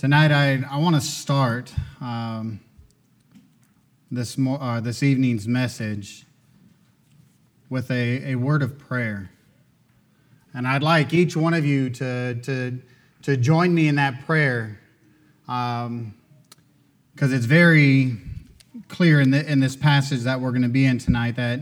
Tonight, 0.00 0.32
I, 0.32 0.64
I 0.70 0.78
want 0.78 0.96
to 0.96 1.02
start 1.02 1.74
um, 2.00 2.58
this, 4.10 4.38
mo- 4.38 4.56
uh, 4.56 4.80
this 4.80 5.02
evening's 5.02 5.46
message 5.46 6.24
with 7.68 7.90
a, 7.90 8.32
a 8.32 8.34
word 8.36 8.62
of 8.62 8.78
prayer. 8.78 9.30
And 10.54 10.66
I'd 10.66 10.82
like 10.82 11.12
each 11.12 11.36
one 11.36 11.52
of 11.52 11.66
you 11.66 11.90
to, 11.90 12.34
to, 12.36 12.78
to 13.24 13.36
join 13.36 13.74
me 13.74 13.88
in 13.88 13.96
that 13.96 14.24
prayer 14.24 14.80
because 15.44 15.86
um, 15.88 16.14
it's 17.18 17.44
very 17.44 18.16
clear 18.88 19.20
in, 19.20 19.30
the, 19.30 19.46
in 19.52 19.60
this 19.60 19.76
passage 19.76 20.20
that 20.20 20.40
we're 20.40 20.52
going 20.52 20.62
to 20.62 20.68
be 20.70 20.86
in 20.86 20.96
tonight 20.96 21.36
that 21.36 21.60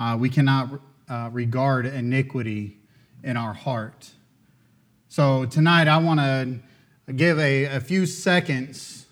uh, 0.00 0.16
we 0.18 0.28
cannot 0.28 0.80
uh, 1.08 1.30
regard 1.30 1.86
iniquity 1.86 2.76
in 3.22 3.36
our 3.36 3.52
heart. 3.52 4.10
So 5.08 5.44
tonight, 5.44 5.86
I 5.86 5.98
want 5.98 6.18
to 6.18 6.58
give 7.16 7.38
a, 7.38 7.64
a 7.64 7.80
few 7.80 8.06
seconds 8.06 9.06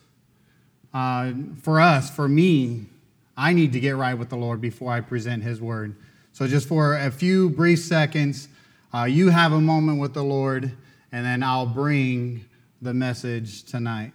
uh, 0.93 1.33
for 1.63 1.81
us, 1.81 2.11
for 2.11 2.29
me. 2.29 2.87
I 3.37 3.53
need 3.53 3.73
to 3.75 3.81
get 3.81 3.97
right 3.97 4.15
with 4.15 4.31
the 4.31 4.37
Lord 4.37 4.61
before 4.61 4.93
I 4.93 5.01
present 5.01 5.43
His 5.43 5.61
word. 5.61 5.95
So, 6.33 6.47
just 6.47 6.69
for 6.69 6.97
a 6.97 7.11
few 7.11 7.51
brief 7.51 7.81
seconds, 7.81 8.49
uh, 8.95 9.05
you 9.05 9.31
have 9.31 9.53
a 9.53 9.61
moment 9.61 10.01
with 10.01 10.15
the 10.15 10.25
Lord, 10.25 10.73
and 11.13 11.27
then 11.27 11.43
I'll 11.43 11.67
bring 11.67 12.45
the 12.81 12.95
message 12.95 13.65
tonight. 13.65 14.13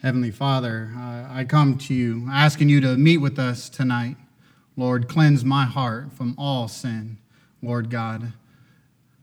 Heavenly 0.00 0.30
Father, 0.30 0.92
uh, 0.96 1.26
I 1.28 1.44
come 1.44 1.76
to 1.78 1.94
you 1.94 2.28
asking 2.30 2.68
you 2.68 2.80
to 2.82 2.96
meet 2.96 3.18
with 3.18 3.36
us 3.36 3.68
tonight. 3.68 4.16
Lord, 4.76 5.08
cleanse 5.08 5.44
my 5.44 5.64
heart 5.64 6.12
from 6.12 6.36
all 6.38 6.68
sin, 6.68 7.18
Lord 7.60 7.90
God. 7.90 8.32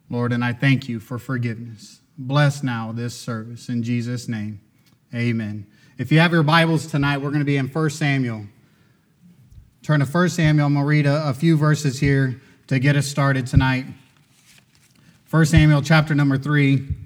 Lord, 0.09 0.33
and 0.33 0.43
I 0.43 0.51
thank 0.51 0.89
you 0.89 0.99
for 0.99 1.17
forgiveness. 1.17 2.01
Bless 2.17 2.61
now 2.61 2.91
this 2.91 3.17
service 3.17 3.69
in 3.69 3.83
Jesus' 3.83 4.27
name. 4.27 4.59
Amen. 5.13 5.65
If 5.97 6.11
you 6.11 6.19
have 6.19 6.33
your 6.33 6.43
Bibles 6.43 6.87
tonight, 6.87 7.19
we're 7.19 7.29
going 7.29 7.39
to 7.39 7.45
be 7.45 7.55
in 7.55 7.67
1 7.67 7.89
Samuel. 7.91 8.45
Turn 9.81 10.01
to 10.01 10.05
1 10.05 10.29
Samuel. 10.29 10.67
I'm 10.67 10.73
going 10.73 10.83
to 10.83 10.89
read 10.89 11.05
a, 11.05 11.29
a 11.29 11.33
few 11.33 11.55
verses 11.55 12.01
here 12.01 12.41
to 12.67 12.79
get 12.79 12.97
us 12.97 13.07
started 13.07 13.47
tonight. 13.47 13.85
1 15.29 15.45
Samuel 15.45 15.81
chapter 15.81 16.13
number 16.13 16.37
3. 16.37 17.04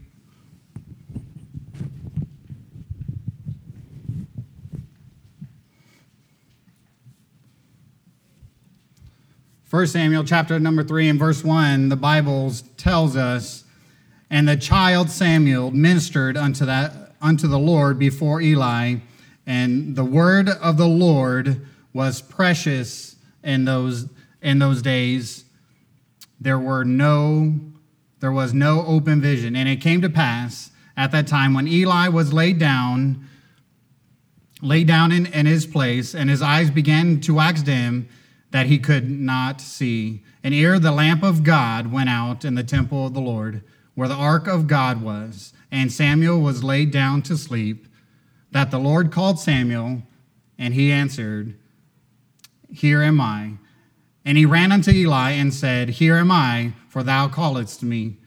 1 9.70 9.86
Samuel 9.86 10.24
chapter 10.24 10.60
number 10.60 10.84
3 10.84 11.10
and 11.10 11.20
verse 11.20 11.44
1, 11.44 11.90
the 11.90 11.96
Bible 11.96 12.52
tells 12.76 13.16
us, 13.16 13.66
And 14.28 14.50
the 14.50 14.58
child 14.58 15.12
Samuel 15.12 15.70
ministered 15.70 16.36
unto, 16.36 16.66
that, 16.66 17.12
unto 17.22 17.48
the 17.48 17.60
Lord 17.60 18.00
before 18.00 18.42
Eli, 18.42 18.96
and 19.46 19.96
the 19.96 20.04
word 20.04 20.50
of 20.50 20.78
the 20.78 20.88
Lord 20.88 21.68
was 21.94 22.20
precious 22.20 23.16
in 23.44 23.66
those, 23.66 24.10
in 24.42 24.58
those 24.58 24.82
days. 24.82 25.46
There 26.42 26.58
were 26.58 26.84
no, 26.84 27.54
there 28.22 28.32
was 28.32 28.56
no 28.56 28.84
open 28.88 29.22
vision. 29.22 29.56
And 29.56 29.70
it 29.70 29.82
came 29.82 30.02
to 30.02 30.10
pass 30.10 30.72
at 30.98 31.12
that 31.12 31.28
time 31.28 31.54
when 31.54 31.68
Eli 31.68 32.08
was 32.08 32.34
laid 32.34 32.58
down, 32.58 33.24
laid 34.64 34.88
down 34.88 35.12
in, 35.12 35.28
in 35.28 35.46
his 35.46 35.68
place, 35.68 36.16
and 36.16 36.28
his 36.28 36.42
eyes 36.42 36.72
began 36.72 37.22
to 37.22 37.36
wax 37.36 37.62
dim, 37.62 38.10
that 38.52 38.66
he 38.66 38.80
could 38.80 39.10
not 39.10 39.62
see. 39.62 40.24
And 40.44 40.54
ere 40.54 40.80
the 40.80 40.92
lamp 40.92 41.24
of 41.24 41.44
God 41.44 41.92
went 41.92 42.10
out 42.10 42.44
in 42.46 42.56
the 42.56 42.64
temple 42.64 43.08
of 43.08 43.14
the 43.14 43.22
Lord, 43.22 43.64
where 43.96 44.08
the 44.08 44.16
ark 44.16 44.48
of 44.48 44.68
God 44.68 45.02
was, 45.02 45.54
and 45.72 45.92
Samuel 45.92 46.42
was 46.42 46.64
laid 46.64 46.92
down 46.92 47.22
to 47.24 47.38
sleep, 47.38 47.88
that 48.52 48.72
the 48.72 48.80
Lord 48.80 49.12
called 49.12 49.40
Samuel, 49.40 50.04
and 50.58 50.74
he 50.74 50.92
answered, 50.92 51.56
Here 52.72 53.02
am 53.02 53.22
I. 53.22 53.54
And 54.26 54.38
he 54.38 54.46
ran 54.46 54.72
unto 54.72 54.92
Eli 54.92 55.32
and 55.32 55.54
said, 55.54 55.90
Here 55.90 56.16
am 56.16 56.32
I, 56.32 56.74
for 56.88 57.04
thou 57.04 57.28
calledst 57.28 57.84
me. 57.84 58.18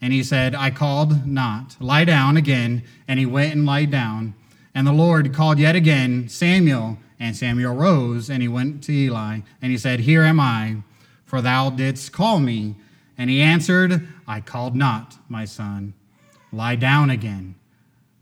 And 0.00 0.12
he 0.12 0.22
said, 0.22 0.54
I 0.54 0.70
called 0.70 1.26
not. 1.26 1.76
Lie 1.80 2.04
down 2.04 2.36
again. 2.36 2.84
And 3.06 3.18
he 3.18 3.26
went 3.26 3.54
and 3.54 3.66
lied 3.66 3.90
down. 3.90 4.34
And 4.74 4.86
the 4.86 4.92
Lord 4.92 5.34
called 5.34 5.58
yet 5.58 5.74
again, 5.74 6.28
Samuel. 6.28 6.98
And 7.20 7.36
Samuel 7.36 7.74
rose 7.74 8.30
and 8.30 8.42
he 8.42 8.48
went 8.48 8.82
to 8.84 8.92
Eli 8.92 9.40
and 9.60 9.72
he 9.72 9.78
said, 9.78 10.00
Here 10.00 10.22
am 10.22 10.38
I, 10.40 10.82
for 11.24 11.40
thou 11.40 11.70
didst 11.70 12.12
call 12.12 12.38
me. 12.40 12.76
And 13.16 13.28
he 13.28 13.40
answered, 13.40 14.06
I 14.26 14.40
called 14.40 14.76
not, 14.76 15.16
my 15.28 15.44
son. 15.44 15.94
Lie 16.52 16.76
down 16.76 17.10
again. 17.10 17.56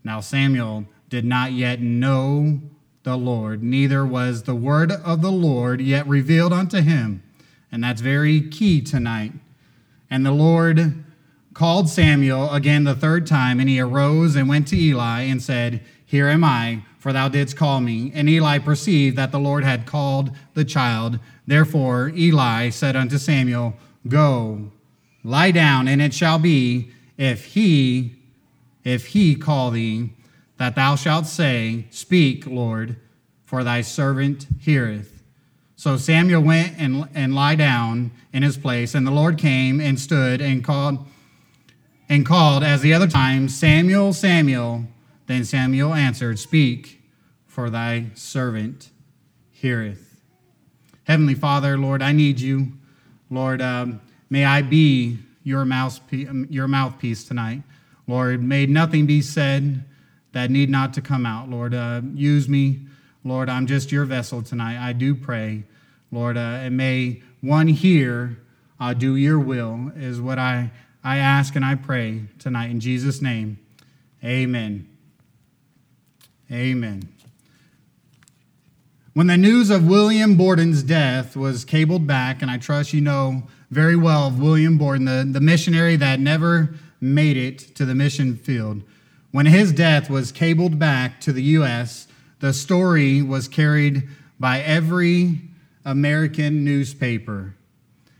Now 0.03 0.19
Samuel 0.19 0.85
did 1.09 1.25
not 1.25 1.51
yet 1.51 1.79
know 1.79 2.59
the 3.07 3.17
Lord, 3.17 3.63
neither 3.63 4.05
was 4.05 4.43
the 4.43 4.55
word 4.55 4.91
of 4.91 5.21
the 5.21 5.31
Lord 5.31 5.79
yet 5.79 6.05
revealed 6.07 6.51
unto 6.51 6.81
him. 6.81 7.23
And 7.71 7.81
that's 7.81 8.01
very 8.01 8.41
key 8.41 8.81
tonight. 8.81 9.31
And 10.09 10.25
the 10.25 10.33
Lord 10.33 11.05
called 11.53 11.89
Samuel 11.89 12.51
again 12.53 12.83
the 12.83 12.95
third 12.95 13.25
time, 13.25 13.61
and 13.61 13.69
he 13.69 13.79
arose 13.79 14.35
and 14.35 14.49
went 14.49 14.67
to 14.67 14.77
Eli 14.77 15.21
and 15.21 15.41
said, 15.41 15.85
Here 16.07 16.27
am 16.27 16.43
I 16.43 16.81
for 17.07 17.13
thou 17.13 17.29
didst 17.29 17.55
call 17.55 17.79
me. 17.79 18.11
And 18.13 18.27
Eli 18.27 18.57
perceived 18.57 19.15
that 19.15 19.31
the 19.31 19.39
Lord 19.39 19.63
had 19.63 19.85
called 19.85 20.31
the 20.55 20.65
child. 20.65 21.19
Therefore 21.45 22.09
Eli 22.09 22.69
said 22.69 22.97
unto 22.97 23.17
Samuel, 23.17 23.75
Go, 24.07 24.71
lie 25.23 25.51
down, 25.51 25.87
and 25.87 26.01
it 26.01 26.13
shall 26.13 26.37
be, 26.37 26.91
if 27.17 27.45
he, 27.45 28.17
if 28.83 29.07
he 29.07 29.35
call 29.35 29.71
thee, 29.71 30.09
that 30.57 30.75
thou 30.75 30.97
shalt 30.97 31.27
say, 31.27 31.85
Speak, 31.91 32.45
Lord, 32.45 32.97
for 33.45 33.63
thy 33.63 33.79
servant 33.79 34.47
heareth. 34.59 35.23
So 35.77 35.95
Samuel 35.95 36.41
went 36.41 36.73
and, 36.77 37.07
and 37.13 37.33
lie 37.33 37.55
down 37.55 38.11
in 38.33 38.43
his 38.43 38.57
place, 38.57 38.95
and 38.95 39.07
the 39.07 39.11
Lord 39.11 39.37
came 39.37 39.79
and 39.79 39.97
stood 39.97 40.41
and 40.41 40.61
called 40.61 41.07
and 42.09 42.25
called 42.25 42.65
as 42.65 42.81
the 42.81 42.93
other 42.93 43.07
time, 43.07 43.47
Samuel, 43.47 44.11
Samuel. 44.11 44.87
Then 45.27 45.45
Samuel 45.45 45.93
answered, 45.93 46.39
Speak, 46.39 47.01
for 47.45 47.69
thy 47.69 48.07
servant 48.13 48.91
heareth. 49.51 50.21
Heavenly 51.03 51.35
Father, 51.35 51.77
Lord, 51.77 52.01
I 52.01 52.11
need 52.11 52.39
you. 52.39 52.73
Lord, 53.29 53.61
um, 53.61 54.01
may 54.29 54.45
I 54.45 54.61
be 54.61 55.19
your, 55.43 55.65
mouthpiece, 55.65 56.29
um, 56.29 56.47
your 56.49 56.67
mouthpiece 56.67 57.23
tonight. 57.23 57.63
Lord, 58.07 58.41
may 58.41 58.65
nothing 58.65 59.05
be 59.05 59.21
said 59.21 59.83
that 60.31 60.49
need 60.49 60.69
not 60.69 60.93
to 60.93 61.01
come 61.01 61.25
out. 61.25 61.49
Lord, 61.49 61.73
uh, 61.73 62.01
use 62.13 62.47
me. 62.47 62.81
Lord, 63.23 63.49
I'm 63.49 63.67
just 63.67 63.91
your 63.91 64.05
vessel 64.05 64.41
tonight. 64.41 64.77
I 64.77 64.93
do 64.93 65.15
pray. 65.15 65.63
Lord, 66.11 66.37
uh, 66.37 66.39
and 66.61 66.77
may 66.77 67.21
one 67.41 67.67
here 67.67 68.37
uh, 68.79 68.93
do 68.93 69.15
your 69.15 69.39
will, 69.39 69.91
is 69.95 70.21
what 70.21 70.39
I, 70.39 70.71
I 71.03 71.17
ask 71.17 71.55
and 71.55 71.65
I 71.65 71.75
pray 71.75 72.23
tonight. 72.39 72.69
In 72.69 72.79
Jesus' 72.79 73.21
name, 73.21 73.57
amen. 74.23 74.86
Amen. 76.51 77.09
When 79.13 79.27
the 79.27 79.35
news 79.35 79.69
of 79.69 79.87
William 79.87 80.35
Borden's 80.35 80.83
death 80.83 81.35
was 81.35 81.65
cabled 81.65 82.05
back, 82.07 82.41
and 82.41 82.51
I 82.51 82.57
trust 82.57 82.93
you 82.93 83.01
know 83.01 83.43
very 83.71 83.95
well 83.95 84.27
of 84.27 84.39
William 84.39 84.77
Borden, 84.77 85.05
the, 85.05 85.27
the 85.29 85.41
missionary 85.41 85.95
that 85.97 86.19
never 86.19 86.75
made 87.01 87.35
it 87.35 87.59
to 87.75 87.85
the 87.85 87.95
mission 87.95 88.35
field, 88.35 88.83
when 89.31 89.45
his 89.45 89.73
death 89.73 90.09
was 90.09 90.31
cabled 90.31 90.79
back 90.79 91.19
to 91.21 91.33
the 91.33 91.43
U.S., 91.43 92.07
the 92.39 92.53
story 92.53 93.21
was 93.21 93.47
carried 93.47 94.07
by 94.39 94.61
every 94.61 95.41
American 95.83 96.63
newspaper. 96.63 97.55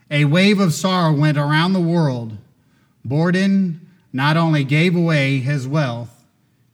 A 0.09 0.25
wave 0.25 0.59
of 0.59 0.73
sorrow 0.73 1.13
went 1.13 1.37
around 1.37 1.73
the 1.73 1.79
world. 1.79 2.37
Borden 3.05 3.87
not 4.11 4.35
only 4.35 4.63
gave 4.63 4.95
away 4.95 5.39
his 5.39 5.67
wealth, 5.67 6.16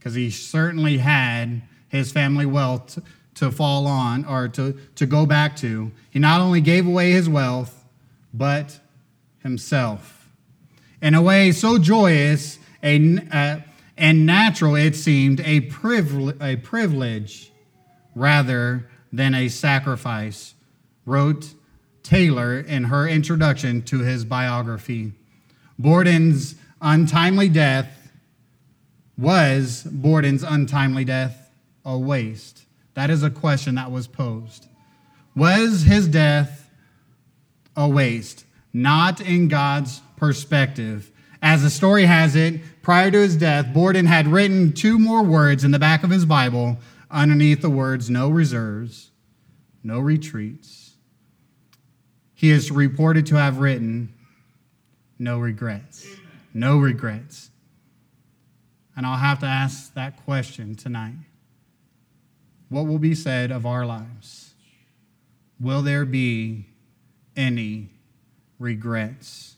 because 0.04 0.16
he 0.16 0.30
certainly 0.30 0.98
had 0.98 1.62
his 1.88 2.12
family 2.12 2.46
wealth 2.46 3.00
to 3.36 3.50
fall 3.50 3.88
on 3.88 4.26
or 4.26 4.50
to, 4.50 4.74
to 4.96 5.06
go 5.06 5.26
back 5.26 5.56
to. 5.56 5.94
He 6.10 6.20
not 6.20 6.42
only 6.42 6.60
gave 6.60 6.86
away 6.86 7.12
his 7.12 7.30
wealth, 7.30 7.86
but 8.34 8.82
himself. 9.44 10.28
In 11.02 11.14
a 11.14 11.22
way 11.22 11.54
so 11.54 11.78
joyous 11.78 12.60
a, 12.84 13.18
uh, 13.32 13.60
and 13.98 14.26
natural, 14.26 14.76
it 14.76 14.98
seemed 14.98 15.40
a, 15.40 15.62
privile- 15.62 16.34
a 16.44 16.58
privilege 16.58 17.54
rather 18.14 18.90
than 19.14 19.34
a 19.34 19.48
sacrifice, 19.48 20.54
wrote 21.06 21.54
Taylor 22.02 22.60
in 22.60 22.86
her 22.86 23.08
introduction 23.08 23.82
to 23.84 24.00
his 24.00 24.26
biography. 24.26 25.14
Borden's 25.80 26.56
untimely 26.82 27.48
death 27.48 28.03
was 29.18 29.84
Borden's 29.84 30.44
untimely 30.44 31.06
death 31.06 31.52
a 31.86 31.98
waste? 31.98 32.66
That 32.94 33.10
is 33.10 33.24
a 33.24 33.30
question 33.30 33.76
that 33.76 33.92
was 33.92 34.08
posed. 34.08 34.68
Was 35.36 35.84
his 35.84 36.08
death 36.08 36.70
a 37.76 37.88
waste? 37.88 38.46
Not 38.72 39.22
in 39.22 39.48
God's 39.48 40.02
perspective. 40.16 41.12
As 41.42 41.62
the 41.62 41.70
story 41.70 42.06
has 42.06 42.36
it, 42.36 42.62
prior 42.82 43.12
to 43.12 43.18
his 43.18 43.36
death, 43.36 43.74
Borden 43.74 44.06
had 44.06 44.28
written 44.28 44.74
two 44.74 44.98
more 44.98 45.24
words 45.24 45.64
in 45.64 45.72
the 45.72 45.80
back 45.80 46.04
of 46.04 46.10
his 46.10 46.26
Bible 46.26 46.78
underneath 47.12 47.62
the 47.62 47.70
words 47.70 48.10
no 48.10 48.30
reserves, 48.30 49.12
no 49.84 50.00
retreats. 50.00 50.96
He 52.34 52.50
is 52.50 52.72
reported 52.72 53.26
to 53.28 53.36
have 53.36 53.60
written 53.60 54.14
no 55.20 55.40
regrets. 55.40 56.06
No 56.54 56.78
regrets. 56.78 57.50
And 58.96 59.06
I'll 59.06 59.18
have 59.18 59.40
to 59.40 59.46
ask 59.46 59.94
that 59.96 60.24
question 60.26 60.76
tonight. 60.76 61.16
What 62.70 62.86
will 62.88 63.00
be 63.00 63.16
said 63.16 63.52
of 63.52 63.66
our 63.66 63.86
lives? 63.86 64.54
Will 65.60 65.82
there 65.82 66.06
be 66.06 66.66
any 67.36 67.90
regrets? 68.60 69.56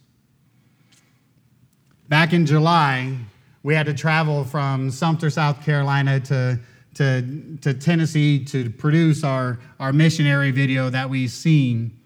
Back 2.08 2.34
in 2.34 2.46
July, 2.46 3.18
we 3.64 3.74
had 3.74 3.88
to 3.88 3.94
travel 3.94 4.44
from 4.44 4.92
Sumter, 4.92 5.30
South 5.30 5.64
Carolina 5.64 6.20
to, 6.20 6.60
to, 6.94 7.58
to 7.62 7.74
Tennessee 7.74 8.46
to 8.46 8.70
produce 8.70 9.24
our, 9.24 9.60
our 9.80 9.92
missionary 9.92 10.52
video 10.52 10.90
that 10.90 11.10
we 11.10 11.28
seen, 11.28 12.00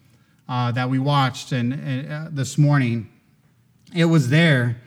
uh, 0.48 0.72
that 0.72 0.90
we 0.90 1.00
watched 1.00 1.52
and, 1.52 2.10
uh, 2.10 2.28
this 2.32 2.58
morning. 2.58 3.10
It 3.94 4.06
was 4.06 4.30
there 4.30 4.78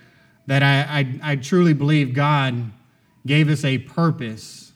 that 0.47 0.63
I, 0.63 1.01
I, 1.01 1.33
I 1.33 1.37
truly 1.37 1.73
believe 1.73 2.15
God 2.15 2.73
gave 3.27 3.49
us 3.49 3.65
a 3.65 3.79
purpose 3.79 4.73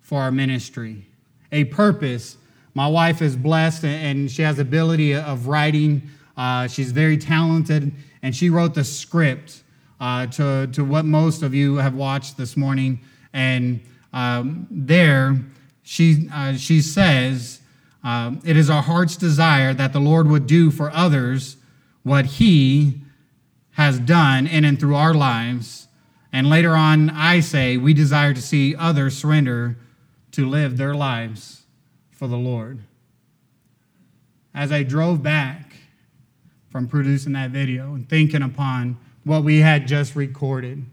for 0.00 0.22
our 0.22 0.32
ministry. 0.32 1.06
A 1.52 1.64
purpose. 1.64 2.36
My 2.74 2.88
wife 2.88 3.22
is 3.22 3.36
blessed 3.36 3.84
and 3.84 4.30
she 4.30 4.42
has 4.42 4.58
ability 4.58 5.14
of 5.14 5.46
writing. 5.46 6.02
Uh, 6.36 6.66
she's 6.66 6.90
very 6.92 7.18
talented, 7.18 7.92
and 8.22 8.34
she 8.34 8.48
wrote 8.48 8.74
the 8.74 8.84
script 8.84 9.62
uh, 10.00 10.26
to, 10.26 10.66
to 10.68 10.84
what 10.84 11.04
most 11.04 11.42
of 11.42 11.54
you 11.54 11.76
have 11.76 11.94
watched 11.94 12.36
this 12.36 12.56
morning. 12.56 13.00
And 13.32 13.80
um, 14.12 14.66
there, 14.70 15.36
she, 15.82 16.28
uh, 16.32 16.54
she 16.54 16.80
says, 16.80 17.60
um, 18.02 18.40
It 18.44 18.56
is 18.56 18.70
our 18.70 18.82
heart's 18.82 19.16
desire 19.16 19.74
that 19.74 19.92
the 19.92 20.00
Lord 20.00 20.28
would 20.28 20.46
do 20.46 20.70
for 20.70 20.90
others 20.92 21.56
what 22.02 22.24
He 22.24 23.02
has 23.72 23.98
done 23.98 24.46
in 24.46 24.64
and 24.64 24.78
through 24.78 24.94
our 24.94 25.14
lives. 25.14 25.88
And 26.32 26.48
later 26.48 26.74
on, 26.76 27.10
I 27.10 27.40
say 27.40 27.76
we 27.76 27.94
desire 27.94 28.34
to 28.34 28.42
see 28.42 28.74
others 28.76 29.16
surrender 29.16 29.76
to 30.32 30.48
live 30.48 30.76
their 30.76 30.94
lives 30.94 31.62
for 32.10 32.28
the 32.28 32.36
Lord. 32.36 32.80
As 34.54 34.72
I 34.72 34.82
drove 34.82 35.22
back 35.22 35.72
from 36.68 36.88
producing 36.88 37.32
that 37.32 37.50
video 37.50 37.94
and 37.94 38.08
thinking 38.08 38.42
upon 38.42 38.96
what 39.24 39.44
we 39.44 39.58
had 39.58 39.88
just 39.88 40.14
recorded, 40.14 40.84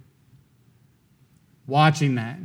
watching 1.65 2.15
that, 2.15 2.39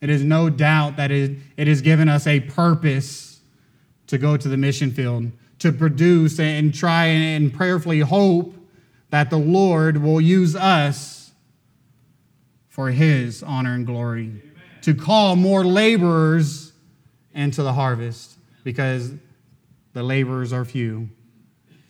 it 0.00 0.08
is 0.08 0.22
no 0.22 0.48
doubt 0.48 0.96
that 0.96 1.10
it, 1.10 1.36
it 1.56 1.66
has 1.66 1.82
given 1.82 2.08
us 2.08 2.26
a 2.26 2.40
purpose 2.40 3.40
to 4.06 4.18
go 4.18 4.36
to 4.36 4.48
the 4.48 4.56
mission 4.56 4.90
field, 4.90 5.30
to 5.58 5.72
produce 5.72 6.40
and 6.40 6.74
try 6.74 7.06
and 7.06 7.52
prayerfully 7.52 8.00
hope 8.00 8.54
that 9.10 9.30
the 9.30 9.38
Lord 9.38 9.98
will 9.98 10.20
use 10.20 10.56
us 10.56 11.32
for 12.68 12.90
his 12.90 13.42
honor 13.42 13.74
and 13.74 13.84
glory, 13.84 14.26
Amen. 14.26 14.42
to 14.82 14.94
call 14.94 15.36
more 15.36 15.64
laborers 15.64 16.72
into 17.34 17.62
the 17.62 17.72
harvest 17.72 18.38
because 18.64 19.12
the 19.92 20.02
laborers 20.02 20.52
are 20.52 20.64
few. 20.64 21.08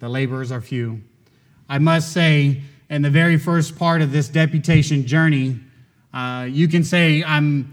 The 0.00 0.08
laborers 0.08 0.50
are 0.50 0.60
few. 0.60 1.02
I 1.68 1.78
must 1.78 2.12
say, 2.12 2.62
in 2.88 3.02
the 3.02 3.10
very 3.10 3.36
first 3.36 3.78
part 3.78 4.02
of 4.02 4.10
this 4.10 4.28
deputation 4.28 5.06
journey, 5.06 5.60
uh, 6.12 6.48
you 6.50 6.66
can 6.66 6.82
say 6.82 7.22
I'm, 7.22 7.72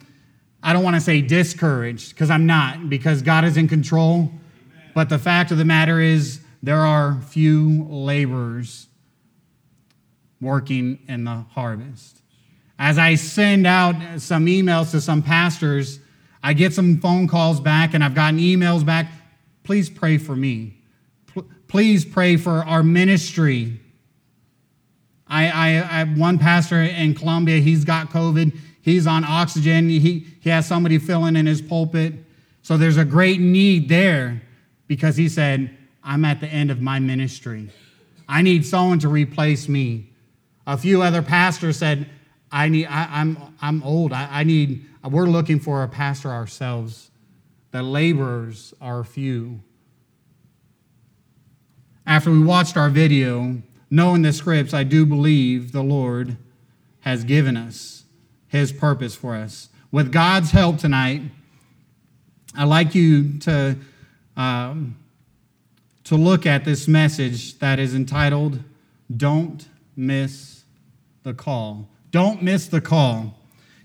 I 0.62 0.74
don't 0.74 0.84
want 0.84 0.96
to 0.96 1.02
say 1.02 1.22
discouraged 1.22 2.14
because 2.14 2.30
I'm 2.30 2.46
not, 2.46 2.90
because 2.90 3.22
God 3.22 3.46
is 3.46 3.58
in 3.58 3.68
control. 3.68 4.16
Amen. 4.16 4.92
But 4.94 5.10
the 5.10 5.18
fact 5.18 5.52
of 5.52 5.58
the 5.58 5.66
matter 5.66 6.02
is, 6.02 6.42
there 6.62 6.86
are 6.86 7.22
few 7.22 7.86
laborers 7.86 8.87
working 10.42 11.00
in 11.08 11.24
the 11.24 11.46
harvest. 11.52 12.22
As 12.80 12.98
I 12.98 13.16
send 13.16 13.66
out 13.66 14.22
some 14.22 14.46
emails 14.46 14.92
to 14.92 15.02
some 15.02 15.24
pastors, 15.24 16.00
I 16.44 16.54
get 16.54 16.74
some 16.74 17.00
phone 17.00 17.28
calls 17.28 17.60
back 17.60 17.94
and 17.94 18.04
I've 18.04 18.16
gotten 18.16 18.40
emails 18.40 18.86
back. 18.86 19.12
Please 19.64 19.90
pray 19.90 20.18
for 20.18 20.36
me. 20.36 20.78
Please 21.68 22.06
pray 22.06 22.38
for 22.38 22.64
our 22.64 22.84
ministry. 22.84 23.80
I, 25.28 25.48
I, 25.48 25.68
I 25.68 26.00
have 26.06 26.18
one 26.18 26.38
pastor 26.38 26.82
in 26.82 27.16
Columbia, 27.16 27.60
he's 27.60 27.84
got 27.84 28.10
COVID. 28.10 28.56
He's 28.88 29.06
on 29.06 29.26
oxygen. 29.26 29.90
He, 29.90 30.26
he 30.40 30.50
has 30.50 30.66
somebody 30.66 30.98
filling 30.98 31.36
in 31.36 31.46
his 31.46 31.62
pulpit. 31.62 32.14
So 32.62 32.78
there's 32.78 32.96
a 32.96 33.04
great 33.04 33.42
need 33.42 33.90
there 33.90 34.42
because 34.88 35.18
he 35.18 35.28
said, 35.28 35.76
I'm 36.06 36.24
at 36.24 36.40
the 36.40 36.48
end 36.48 36.72
of 36.72 36.80
my 36.80 36.98
ministry. 36.98 37.70
I 38.30 38.42
need 38.44 38.66
someone 38.66 39.00
to 39.00 39.10
replace 39.10 39.68
me. 39.68 40.10
A 40.68 40.78
few 40.78 41.02
other 41.02 41.22
pastors 41.22 41.78
said, 41.78 42.10
I 42.52 42.68
need, 42.68 42.88
I, 42.88 43.22
am 43.22 43.38
I'm, 43.38 43.56
I'm 43.62 43.84
old. 43.84 44.12
I, 44.12 44.28
I 44.30 44.44
need, 44.44 44.86
we're 45.04 45.26
looking 45.26 45.62
for 45.62 45.82
a 45.82 45.88
pastor 45.88 46.30
ourselves. 46.30 47.10
The 47.72 47.82
laborers 47.82 48.74
are 48.82 49.06
few. 49.06 49.62
After 52.06 52.32
we 52.32 52.44
watched 52.44 52.76
our 52.76 52.90
video, 52.90 53.62
knowing 53.90 54.24
the 54.24 54.34
scripts, 54.34 54.74
I 54.74 54.84
do 54.84 55.06
believe 55.06 55.72
the 55.72 55.84
Lord 55.84 56.36
has 57.02 57.24
given 57.24 57.56
us 57.56 58.04
his 58.50 58.74
purpose 58.74 59.16
for 59.16 59.36
us. 59.36 59.70
With 59.92 60.12
God's 60.12 60.52
help 60.52 60.80
tonight, 60.80 61.22
I'd 62.58 62.66
like 62.66 62.94
you 62.94 63.40
to, 63.40 63.78
um, 64.36 64.98
to 66.06 66.16
look 66.16 66.46
at 66.46 66.66
this 66.66 66.90
message 66.90 67.60
that 67.60 67.80
is 67.80 67.96
entitled, 67.96 68.64
Don't 69.16 69.66
Miss 69.96 70.57
the 71.28 71.34
call. 71.34 71.90
Don't 72.12 72.42
miss 72.42 72.68
the 72.68 72.80
call. 72.80 73.38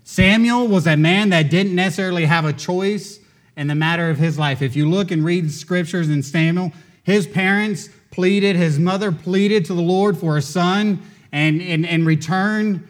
Samuel 0.03 0.67
was 0.67 0.87
a 0.87 0.95
man 0.95 1.29
that 1.29 1.49
didn't 1.49 1.75
necessarily 1.75 2.23
have 2.25 2.45
a 2.45 2.53
choice 2.53 3.19
in 3.57 3.67
the 3.67 3.75
matter 3.75 4.09
of 4.09 4.17
his 4.17 4.39
life. 4.39 4.61
If 4.61 4.77
you 4.77 4.89
look 4.89 5.11
and 5.11 5.25
read 5.25 5.51
scriptures 5.51 6.09
in 6.09 6.23
Samuel, 6.23 6.71
his 7.03 7.27
parents 7.27 7.89
pleaded, 8.11 8.55
his 8.55 8.79
mother 8.79 9.11
pleaded 9.11 9.65
to 9.65 9.73
the 9.73 9.81
Lord 9.81 10.17
for 10.17 10.37
a 10.37 10.41
son, 10.41 11.01
and 11.33 11.61
in, 11.61 12.05
return, 12.05 12.87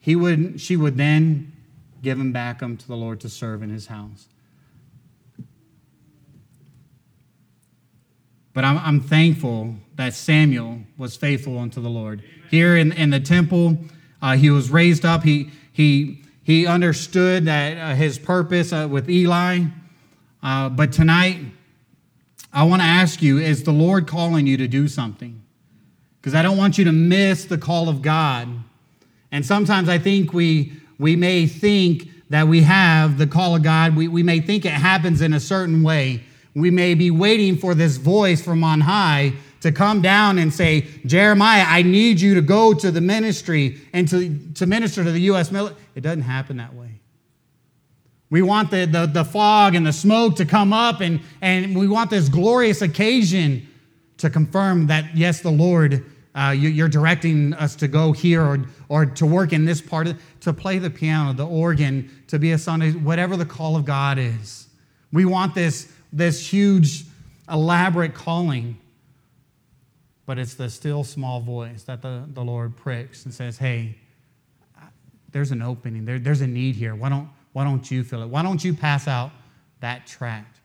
he 0.00 0.16
would, 0.16 0.58
she 0.60 0.76
would 0.76 0.96
then 0.96 1.52
give 2.02 2.18
him 2.18 2.32
back 2.32 2.62
um, 2.62 2.72
unto 2.72 2.86
the 2.86 2.96
Lord 2.96 3.20
to 3.20 3.28
serve 3.28 3.62
in 3.62 3.68
his 3.68 3.86
house. 3.88 4.26
But 8.54 8.64
I'm, 8.64 8.78
I'm 8.78 9.00
thankful 9.00 9.74
that 9.96 10.14
Samuel 10.14 10.80
was 10.96 11.14
faithful 11.16 11.58
unto 11.58 11.80
the 11.80 11.90
Lord. 11.90 12.22
Here 12.52 12.76
in, 12.76 12.92
in 12.92 13.08
the 13.08 13.18
temple, 13.18 13.78
uh, 14.20 14.36
he 14.36 14.50
was 14.50 14.68
raised 14.68 15.06
up. 15.06 15.22
He, 15.22 15.50
he, 15.72 16.22
he 16.42 16.66
understood 16.66 17.46
that 17.46 17.78
uh, 17.78 17.94
his 17.94 18.18
purpose 18.18 18.74
uh, 18.74 18.86
with 18.90 19.08
Eli. 19.08 19.64
Uh, 20.42 20.68
but 20.68 20.92
tonight, 20.92 21.38
I 22.52 22.64
want 22.64 22.82
to 22.82 22.86
ask 22.86 23.22
you 23.22 23.38
is 23.38 23.62
the 23.62 23.72
Lord 23.72 24.06
calling 24.06 24.46
you 24.46 24.58
to 24.58 24.68
do 24.68 24.86
something? 24.86 25.42
Because 26.20 26.34
I 26.34 26.42
don't 26.42 26.58
want 26.58 26.76
you 26.76 26.84
to 26.84 26.92
miss 26.92 27.46
the 27.46 27.56
call 27.56 27.88
of 27.88 28.02
God. 28.02 28.48
And 29.30 29.46
sometimes 29.46 29.88
I 29.88 29.96
think 29.96 30.34
we, 30.34 30.74
we 30.98 31.16
may 31.16 31.46
think 31.46 32.10
that 32.28 32.48
we 32.48 32.60
have 32.64 33.16
the 33.16 33.26
call 33.26 33.56
of 33.56 33.62
God, 33.62 33.96
we, 33.96 34.08
we 34.08 34.22
may 34.22 34.40
think 34.40 34.66
it 34.66 34.72
happens 34.72 35.22
in 35.22 35.32
a 35.32 35.40
certain 35.40 35.82
way. 35.82 36.22
We 36.54 36.70
may 36.70 36.92
be 36.92 37.10
waiting 37.10 37.56
for 37.56 37.74
this 37.74 37.96
voice 37.96 38.42
from 38.42 38.62
on 38.62 38.82
high 38.82 39.32
to 39.62 39.72
come 39.72 40.02
down 40.02 40.38
and 40.38 40.52
say, 40.52 40.82
Jeremiah, 41.06 41.64
I 41.66 41.82
need 41.82 42.20
you 42.20 42.34
to 42.34 42.42
go 42.42 42.74
to 42.74 42.90
the 42.90 43.00
ministry 43.00 43.80
and 43.92 44.06
to, 44.08 44.38
to 44.54 44.66
minister 44.66 45.02
to 45.02 45.10
the 45.10 45.20
U.S. 45.22 45.50
military. 45.50 45.80
It 45.94 46.02
doesn't 46.02 46.22
happen 46.22 46.58
that 46.58 46.74
way. 46.74 47.00
We 48.30 48.42
want 48.42 48.70
the, 48.70 48.86
the, 48.86 49.06
the 49.06 49.24
fog 49.24 49.74
and 49.74 49.86
the 49.86 49.92
smoke 49.92 50.36
to 50.36 50.44
come 50.44 50.72
up, 50.72 51.00
and, 51.00 51.20
and 51.40 51.76
we 51.76 51.86
want 51.86 52.10
this 52.10 52.28
glorious 52.28 52.80
occasion 52.80 53.68
to 54.18 54.30
confirm 54.30 54.86
that, 54.86 55.16
yes, 55.16 55.40
the 55.40 55.50
Lord, 55.50 56.04
uh, 56.34 56.54
you, 56.56 56.84
are 56.84 56.88
directing 56.88 57.52
us 57.54 57.76
to 57.76 57.88
go 57.88 58.12
here 58.12 58.42
or, 58.42 58.64
or 58.88 59.06
to 59.06 59.26
work 59.26 59.52
in 59.52 59.64
this 59.64 59.80
part, 59.80 60.06
of, 60.06 60.22
to 60.40 60.52
play 60.52 60.78
the 60.78 60.88
piano, 60.88 61.32
the 61.34 61.46
organ, 61.46 62.10
to 62.28 62.38
be 62.38 62.52
a 62.52 62.58
son, 62.58 62.80
whatever 63.04 63.36
the 63.36 63.44
call 63.44 63.76
of 63.76 63.84
God 63.84 64.18
is. 64.18 64.68
We 65.12 65.24
want 65.24 65.54
this 65.54 65.92
this 66.12 66.46
huge, 66.46 67.04
elaborate 67.50 68.14
calling. 68.14 68.76
But 70.24 70.38
it's 70.38 70.54
the 70.54 70.70
still 70.70 71.02
small 71.04 71.40
voice 71.40 71.82
that 71.84 72.00
the, 72.00 72.24
the 72.32 72.42
Lord 72.42 72.76
pricks 72.76 73.24
and 73.24 73.34
says, 73.34 73.58
hey, 73.58 73.96
there's 75.32 75.50
an 75.50 75.62
opening, 75.62 76.04
there, 76.04 76.18
there's 76.18 76.42
a 76.42 76.46
need 76.46 76.76
here. 76.76 76.94
Why 76.94 77.08
don't, 77.08 77.28
why 77.52 77.64
don't 77.64 77.90
you 77.90 78.04
fill 78.04 78.22
it? 78.22 78.28
Why 78.28 78.42
don't 78.42 78.62
you 78.62 78.74
pass 78.74 79.08
out 79.08 79.32
that 79.80 80.06
tract? 80.06 80.60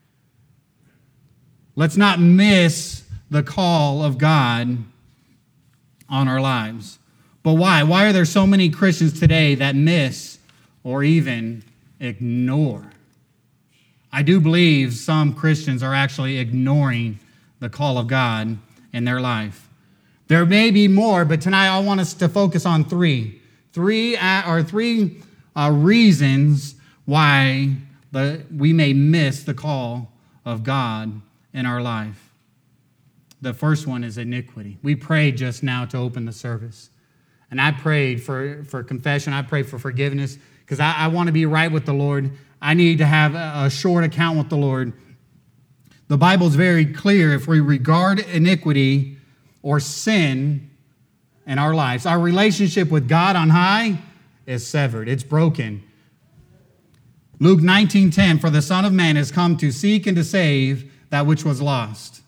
Let's 1.76 1.98
not 1.98 2.20
miss 2.20 3.04
the 3.30 3.44
call 3.44 4.04
of 4.04 4.18
God 4.18 4.78
on 6.10 6.28
our 6.28 6.42
lives. 6.42 7.00
But 7.44 7.54
why? 7.54 7.84
Why 7.84 8.08
are 8.08 8.14
there 8.14 8.26
so 8.26 8.46
many 8.46 8.70
Christians 8.70 9.20
today 9.20 9.56
that 9.56 9.76
miss 9.76 10.38
or 10.84 11.04
even 11.04 11.64
ignore? 12.00 12.92
I 14.12 14.22
do 14.22 14.40
believe 14.40 14.94
some 14.94 15.34
Christians 15.34 15.84
are 15.84 15.94
actually 15.94 16.40
ignoring 16.40 17.20
the 17.60 17.70
call 17.70 17.98
of 17.98 18.08
God 18.08 18.58
in 18.98 19.06
their 19.06 19.22
life. 19.22 19.70
There 20.28 20.46
may 20.46 20.72
be 20.72 20.88
more, 20.88 21.24
but 21.24 21.40
tonight 21.40 21.68
I 21.68 21.80
want 21.80 22.00
us 22.00 22.16
to 22.16 22.28
focus 22.28 22.66
on 22.66 22.84
three. 22.84 23.40
Three 23.72 24.18
uh, 24.18 24.50
or 24.50 24.64
three 24.64 25.22
uh, 25.56 25.72
reasons 25.72 26.76
why 27.06 27.76
the, 28.12 28.44
we 28.54 28.74
may 28.74 28.94
miss 28.94 29.44
the 29.44 29.54
call 29.54 30.12
of 30.44 30.64
God 30.64 31.22
in 31.54 31.68
our 31.68 31.80
life. 31.80 32.32
The 33.40 33.54
first 33.54 33.86
one 33.86 34.04
is 34.04 34.18
iniquity. 34.18 34.80
We 34.82 34.96
prayed 34.96 35.38
just 35.38 35.62
now 35.62 35.86
to 35.86 35.98
open 35.98 36.26
the 36.26 36.32
service. 36.32 36.90
And 37.52 37.62
I 37.62 37.72
prayed 37.72 38.24
for, 38.24 38.64
for 38.64 38.84
confession, 38.84 39.32
I 39.32 39.44
prayed 39.44 39.68
for 39.68 39.78
forgiveness 39.78 40.40
because 40.62 40.80
I, 40.80 40.94
I 40.94 41.08
want 41.08 41.28
to 41.28 41.34
be 41.34 41.46
right 41.46 41.72
with 41.72 41.86
the 41.86 41.94
Lord. 41.94 42.32
I 42.60 42.74
need 42.74 42.98
to 42.98 43.06
have 43.06 43.36
a, 43.36 43.66
a 43.66 43.70
short 43.70 44.04
account 44.04 44.40
with 44.40 44.50
the 44.50 44.58
Lord. 44.58 44.92
The 46.08 46.18
Bible 46.18 46.48
is 46.48 46.56
very 46.56 46.86
clear 46.86 47.34
if 47.34 47.48
we 47.48 47.60
regard 47.60 48.20
iniquity 48.20 49.18
or 49.62 49.80
sin 49.80 50.70
in 51.46 51.60
our 51.60 51.74
lives, 51.74 52.06
our 52.06 52.20
relationship 52.20 52.90
with 52.90 53.08
God 53.08 53.36
on 53.36 53.50
high 53.50 54.00
is 54.46 54.66
severed, 54.66 55.10
it's 55.10 55.24
broken. 55.24 55.84
Luke 57.40 57.60
19:10 57.60 58.40
For 58.40 58.50
the 58.50 58.62
son 58.62 58.86
of 58.86 58.94
man 58.94 59.16
has 59.16 59.32
come 59.32 59.58
to 59.58 59.72
seek 59.72 60.08
and 60.08 60.16
to 60.18 60.24
save 60.24 60.92
that 61.10 61.26
which 61.26 61.44
was 61.44 61.62
lost. 61.62 62.22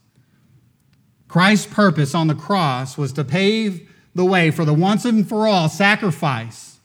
Christ's 1.27 1.67
purpose 1.67 2.13
on 2.15 2.27
the 2.27 2.36
cross 2.36 2.98
was 2.98 3.13
to 3.13 3.24
pave 3.24 3.88
the 4.15 4.25
way 4.25 4.51
for 4.51 4.65
the 4.65 4.74
once 4.74 5.05
and 5.05 5.27
for 5.27 5.48
all 5.48 5.69
sacrifice 5.69 6.79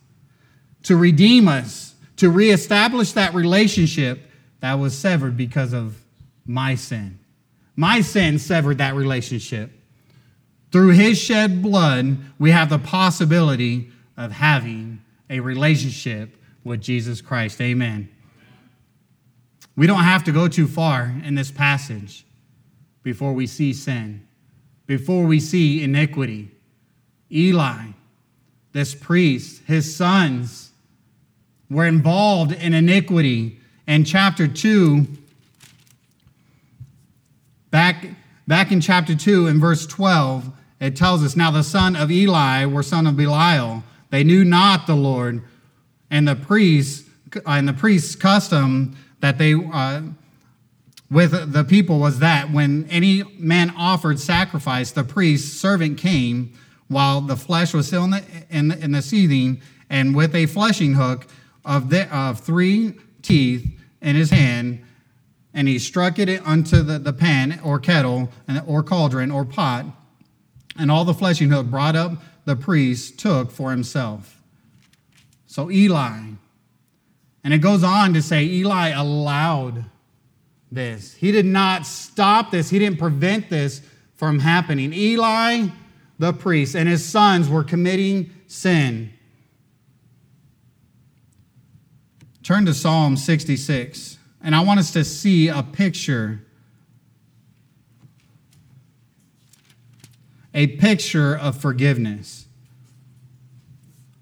to 0.85 0.97
redeem 0.97 1.49
us, 1.49 1.95
to 2.17 2.31
reestablish 2.31 3.13
that 3.13 3.35
relationship 3.35 4.31
that 4.61 4.75
was 4.75 4.97
severed 4.97 5.37
because 5.37 5.73
of 5.73 6.04
my 6.47 6.75
sin. 6.75 7.19
My 7.77 8.01
sin 8.01 8.39
severed 8.39 8.79
that 8.79 8.95
relationship. 8.95 9.71
Through 10.71 10.91
his 10.91 11.19
shed 11.19 11.63
blood, 11.63 12.19
we 12.39 12.51
have 12.51 12.69
the 12.69 12.79
possibility 12.79 13.91
of 14.17 14.33
having 14.33 15.03
a 15.31 15.41
relationship 15.41 16.37
with 16.63 16.81
Jesus 16.81 17.21
Christ. 17.21 17.61
Amen. 17.61 18.09
We 19.77 19.87
don't 19.87 20.05
have 20.05 20.25
to 20.25 20.33
go 20.33 20.49
too 20.49 20.67
far 20.67 21.15
in 21.25 21.35
this 21.35 21.51
passage 21.51 22.25
before 23.03 23.33
we 23.33 23.47
see 23.47 23.73
sin, 23.73 24.27
before 24.87 25.25
we 25.25 25.41
see 25.41 25.83
iniquity. 25.83 26.51
Eli, 27.31 27.89
this 28.73 28.95
priest, 28.95 29.63
his 29.67 29.95
sons 29.97 30.73
were 31.69 31.87
involved 31.87 32.53
in 32.53 32.75
iniquity. 32.75 33.59
In 33.87 34.05
chapter 34.05 34.47
2, 34.47 35.07
back, 37.75 38.07
back 38.47 38.71
in 38.71 38.81
chapter 38.81 39.17
2, 39.17 39.49
in 39.49 39.59
verse 39.59 39.85
12, 39.85 40.49
it 40.79 40.95
tells 40.95 41.25
us 41.25 41.35
Now 41.35 41.51
the 41.51 41.65
son 41.65 41.97
of 41.97 42.09
Eli 42.09 42.67
were 42.67 42.85
son 42.85 43.05
of 43.05 43.17
Belial. 43.17 43.83
They 44.11 44.23
knew 44.23 44.45
not 44.45 44.87
the 44.87 44.95
Lord, 44.95 45.43
and 46.09 46.29
the 46.29 46.37
priests, 46.37 47.11
and 47.45 47.67
the 47.67 47.73
priest's 47.73 48.15
custom 48.15 48.97
that 49.19 49.39
they 49.39 49.55
uh, 49.55 50.03
with 51.11 51.53
the 51.53 51.65
people 51.65 51.99
was 51.99 52.21
that 52.21 52.53
when 52.53 52.89
any 52.91 53.25
man 53.39 53.75
offered 53.77 54.21
sacrifice, 54.21 54.93
the 54.93 55.03
priest's 55.03 55.61
servant 55.61 55.99
came 55.99 56.53
while 56.87 57.21
the 57.21 57.37
flesh 57.37 57.75
was 57.75 57.89
still 57.89 58.05
in 58.05 58.11
the, 58.11 58.25
in 58.51 58.71
in 58.71 58.93
the 58.93 59.03
seething, 59.03 59.61
and 59.91 60.15
with 60.15 60.33
a 60.37 60.47
fleshing 60.47 60.95
hook 60.95 61.27
of, 61.65 61.91
the, 61.91 62.07
of 62.17 62.39
three 62.39 62.95
teeth 63.23 63.67
in 64.01 64.15
his 64.15 64.31
hand, 64.31 64.85
and 65.55 65.69
he 65.69 65.79
struck 65.79 66.19
it 66.19 66.45
unto 66.45 66.83
the, 66.83 66.99
the 66.99 67.13
pan 67.13 67.61
or 67.63 67.79
kettle 67.79 68.31
or 68.67 68.83
cauldron 68.83 69.31
or 69.31 69.45
pot, 69.45 69.87
and 70.77 70.91
all 70.91 71.05
the 71.05 71.15
fleshing 71.15 71.51
hook 71.51 71.67
brought 71.67 71.95
up 71.95 72.13
the 72.45 72.57
priest 72.57 73.19
took 73.19 73.51
for 73.51 73.71
himself. 73.71 74.43
So 75.47 75.71
Eli, 75.71 76.19
and 77.45 77.55
it 77.55 77.59
goes 77.59 77.85
on 77.85 78.13
to 78.15 78.23
say 78.23 78.45
Eli 78.45 78.89
allowed 78.89 79.85
this. 80.73 81.15
He 81.15 81.31
did 81.31 81.47
not 81.47 81.87
stop 81.87 82.51
this, 82.51 82.71
he 82.71 82.79
didn't 82.79 82.99
prevent 82.99 83.49
this 83.49 83.81
from 84.17 84.41
happening. 84.41 84.93
Eli, 84.93 85.69
the 86.19 86.33
priest, 86.33 86.75
and 86.75 86.89
his 86.89 87.05
sons 87.05 87.49
were 87.49 87.65
committing 87.65 88.31
sin. 88.47 89.13
Turn 92.43 92.67
to 92.67 92.75
Psalm 92.75 93.17
66, 93.17 94.14
and 94.45 94.55
I 94.55 94.61
want 94.61 94.79
us 94.79 94.93
to 94.93 95.05
see 95.05 95.49
a 95.49 95.63
picture. 95.63 96.41
A 100.53 100.67
picture 100.67 101.35
of 101.37 101.57
forgiveness. 101.57 102.47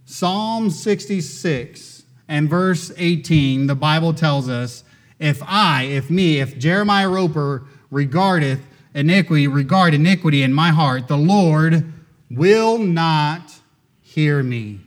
Psalm 0.07 0.71
66 0.71 2.05
and 2.29 2.49
verse 2.49 2.93
18, 2.97 3.67
the 3.67 3.75
Bible 3.75 4.14
tells 4.14 4.49
us, 4.49 4.85
if 5.19 5.43
I, 5.45 5.85
if 5.85 6.09
me, 6.09 6.38
if 6.38 6.57
Jeremiah 6.57 7.09
Roper 7.09 7.64
regardeth 7.91 8.61
iniquity, 8.95 9.49
regard 9.49 9.93
iniquity 9.93 10.43
in 10.43 10.52
my 10.52 10.69
heart, 10.69 11.09
the 11.09 11.19
Lord 11.19 11.93
will 12.31 12.79
not 12.79 13.59
hear 14.00 14.43
me. 14.43 14.81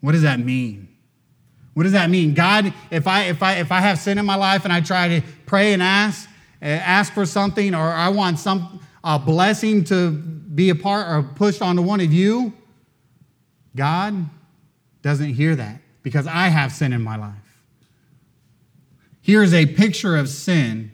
What 0.00 0.12
does 0.12 0.22
that 0.22 0.40
mean? 0.40 0.93
What 1.74 1.82
does 1.82 1.92
that 1.92 2.08
mean? 2.08 2.34
God, 2.34 2.72
if 2.90 3.06
I 3.06 3.24
if 3.24 3.42
I 3.42 3.54
if 3.54 3.70
I 3.70 3.80
have 3.80 3.98
sin 3.98 4.18
in 4.18 4.24
my 4.24 4.36
life 4.36 4.64
and 4.64 4.72
I 4.72 4.80
try 4.80 5.20
to 5.20 5.26
pray 5.44 5.72
and 5.72 5.82
ask, 5.82 6.28
uh, 6.62 6.66
ask 6.66 7.12
for 7.12 7.26
something, 7.26 7.74
or 7.74 7.82
I 7.82 8.08
want 8.08 8.38
some 8.38 8.80
a 9.02 9.18
blessing 9.18 9.84
to 9.84 10.12
be 10.12 10.70
a 10.70 10.74
part 10.74 11.06
or 11.08 11.22
pushed 11.22 11.60
onto 11.60 11.82
one 11.82 12.00
of 12.00 12.12
you, 12.12 12.52
God, 13.76 14.30
doesn't 15.02 15.34
hear 15.34 15.54
that 15.56 15.80
because 16.02 16.26
I 16.26 16.48
have 16.48 16.72
sin 16.72 16.92
in 16.92 17.02
my 17.02 17.16
life. 17.16 17.34
Here 19.20 19.42
is 19.42 19.52
a 19.52 19.66
picture 19.66 20.16
of 20.16 20.28
sin. 20.28 20.92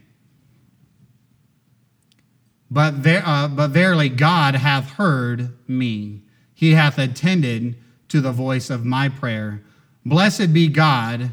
But, 2.70 2.94
ver- 2.94 3.22
uh, 3.25 3.49
but 3.49 3.68
verily, 3.68 4.08
God 4.08 4.54
hath 4.54 4.90
heard 4.90 5.56
me. 5.68 6.22
He 6.54 6.72
hath 6.72 6.99
attended 6.99 7.76
to 8.08 8.20
the 8.20 8.30
voice 8.30 8.70
of 8.70 8.84
my 8.84 9.08
prayer. 9.08 9.62
Blessed 10.04 10.52
be 10.52 10.69
God, 10.69 11.30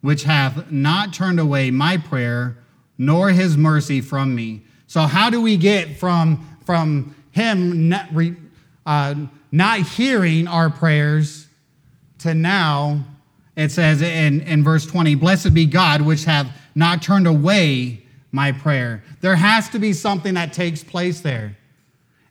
which 0.00 0.24
hath 0.24 0.70
not 0.70 1.12
turned 1.12 1.40
away 1.40 1.70
my 1.70 1.96
prayer, 1.96 2.56
nor 2.96 3.30
his 3.30 3.56
mercy 3.56 4.00
from 4.00 4.34
me. 4.34 4.62
So, 4.86 5.02
how 5.02 5.30
do 5.30 5.40
we 5.40 5.56
get 5.56 5.98
from, 5.98 6.58
from 6.64 7.14
him 7.30 7.88
not, 7.88 8.08
uh, 8.86 9.14
not 9.52 9.80
hearing 9.80 10.48
our 10.48 10.70
prayers 10.70 11.46
to 12.18 12.34
now, 12.34 13.04
it 13.56 13.70
says 13.70 14.02
in, 14.02 14.40
in 14.42 14.64
verse 14.64 14.86
20, 14.86 15.14
Blessed 15.14 15.54
be 15.54 15.66
God, 15.66 16.02
which 16.02 16.24
hath 16.24 16.48
not 16.74 17.02
turned 17.02 17.26
away 17.26 18.02
my 18.32 18.52
prayer. 18.52 19.02
There 19.20 19.36
has 19.36 19.68
to 19.70 19.78
be 19.78 19.92
something 19.92 20.34
that 20.34 20.52
takes 20.52 20.84
place 20.84 21.20
there. 21.20 21.56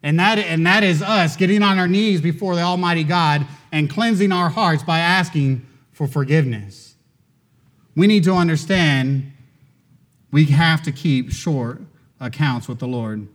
And 0.03 0.19
that, 0.19 0.37
and 0.37 0.65
that 0.67 0.83
is 0.83 1.01
us 1.01 1.35
getting 1.35 1.63
on 1.63 1.79
our 1.79 1.87
knees 1.87 2.21
before 2.21 2.55
the 2.55 2.61
Almighty 2.61 3.03
God 3.03 3.45
and 3.71 3.89
cleansing 3.89 4.31
our 4.31 4.49
hearts 4.49 4.83
by 4.83 4.99
asking 4.99 5.65
for 5.97 6.05
forgiveness. 6.05 6.95
We 7.95 8.05
need 8.05 8.23
to 8.25 8.33
understand 8.33 9.31
we 10.29 10.45
have 10.45 10.83
to 10.83 10.91
keep 10.91 11.31
short 11.31 11.81
accounts 12.19 12.67
with 12.67 12.77
the 12.77 12.87
Lord. 12.87 13.27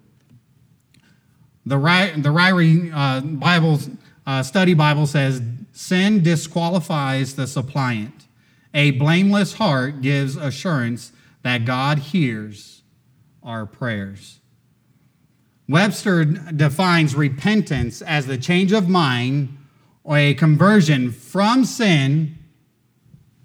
The, 1.66 1.76
the 2.16 2.28
Ryrie 2.28 2.92
uh, 2.94 3.20
Bible, 3.20 3.80
uh, 4.24 4.44
study 4.44 4.74
Bible 4.74 5.08
says, 5.08 5.42
Sin 5.72 6.22
disqualifies 6.22 7.34
the 7.34 7.48
suppliant. 7.48 8.28
A 8.72 8.92
blameless 8.92 9.54
heart 9.54 10.00
gives 10.00 10.36
assurance 10.36 11.10
that 11.42 11.64
God 11.64 11.98
hears 11.98 12.82
our 13.42 13.66
prayers. 13.66 14.38
Webster 15.68 16.24
defines 16.24 17.16
repentance 17.16 18.02
as 18.02 18.26
the 18.26 18.38
change 18.38 18.70
of 18.70 18.88
mind 18.88 19.58
or 20.04 20.16
a 20.16 20.34
conversion 20.34 21.10
from 21.10 21.64
sin 21.64 22.38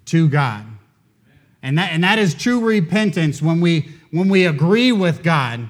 to 0.08 0.28
God. 0.30 0.66
And 1.62 1.78
that, 1.78 1.92
and 1.92 2.04
that 2.04 2.20
is 2.20 2.34
true 2.34 2.60
repentance 2.60 3.42
when 3.42 3.62
we, 3.62 3.90
when 4.12 4.30
we 4.30 4.46
agree 4.46 4.92
with 4.92 5.24
God, 5.24 5.70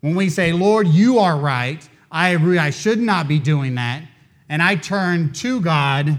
when 0.00 0.14
we 0.14 0.28
say, 0.28 0.52
Lord, 0.52 0.88
you 0.88 1.18
are 1.18 1.38
right. 1.38 1.86
I 2.10 2.30
agree, 2.30 2.58
I 2.58 2.70
should 2.70 2.98
not 2.98 3.26
be 3.28 3.38
doing 3.38 3.74
that 3.76 4.04
and 4.48 4.62
I 4.62 4.76
turn 4.76 5.32
to 5.34 5.60
God 5.60 6.18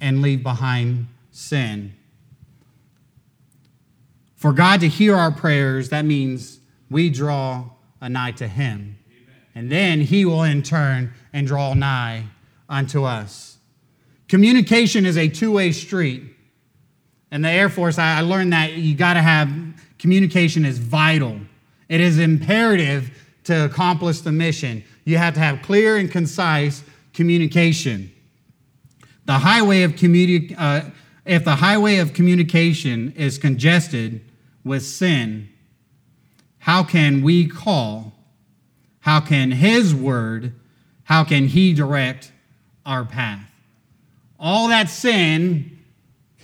and 0.00 0.22
leave 0.22 0.42
behind 0.42 1.08
sin. 1.30 1.94
For 4.36 4.52
God 4.52 4.80
to 4.80 4.88
hear 4.88 5.16
our 5.16 5.32
prayers, 5.32 5.88
that 5.88 6.04
means 6.04 6.60
we 6.90 7.10
draw 7.10 7.70
a 8.00 8.08
nigh 8.08 8.32
to 8.32 8.46
Him. 8.46 8.98
And 9.54 9.72
then 9.72 10.02
He 10.02 10.24
will 10.24 10.42
in 10.42 10.62
turn 10.62 11.14
and 11.32 11.46
draw 11.46 11.72
nigh 11.74 12.26
unto 12.68 13.04
us. 13.04 13.56
Communication 14.28 15.06
is 15.06 15.16
a 15.16 15.28
two 15.28 15.52
way 15.52 15.72
street. 15.72 16.22
In 17.36 17.42
the 17.42 17.50
Air 17.50 17.68
Force, 17.68 17.98
I 17.98 18.22
learned 18.22 18.54
that 18.54 18.72
you 18.78 18.94
got 18.94 19.12
to 19.12 19.20
have 19.20 19.52
communication 19.98 20.64
is 20.64 20.78
vital. 20.78 21.38
It 21.86 22.00
is 22.00 22.18
imperative 22.18 23.10
to 23.44 23.66
accomplish 23.66 24.22
the 24.22 24.32
mission. 24.32 24.82
You 25.04 25.18
have 25.18 25.34
to 25.34 25.40
have 25.40 25.60
clear 25.60 25.98
and 25.98 26.10
concise 26.10 26.82
communication. 27.12 28.10
The 29.26 29.34
highway 29.34 29.82
of 29.82 29.96
communi- 29.96 30.54
uh, 30.56 30.88
if 31.26 31.44
the 31.44 31.56
highway 31.56 31.98
of 31.98 32.14
communication 32.14 33.12
is 33.12 33.36
congested 33.36 34.22
with 34.64 34.82
sin, 34.82 35.50
how 36.60 36.84
can 36.84 37.20
we 37.20 37.46
call? 37.46 38.14
How 39.00 39.20
can 39.20 39.50
His 39.50 39.94
word, 39.94 40.54
how 41.04 41.22
can 41.22 41.48
He 41.48 41.74
direct 41.74 42.32
our 42.86 43.04
path? 43.04 43.50
All 44.40 44.68
that 44.68 44.88
sin, 44.88 45.75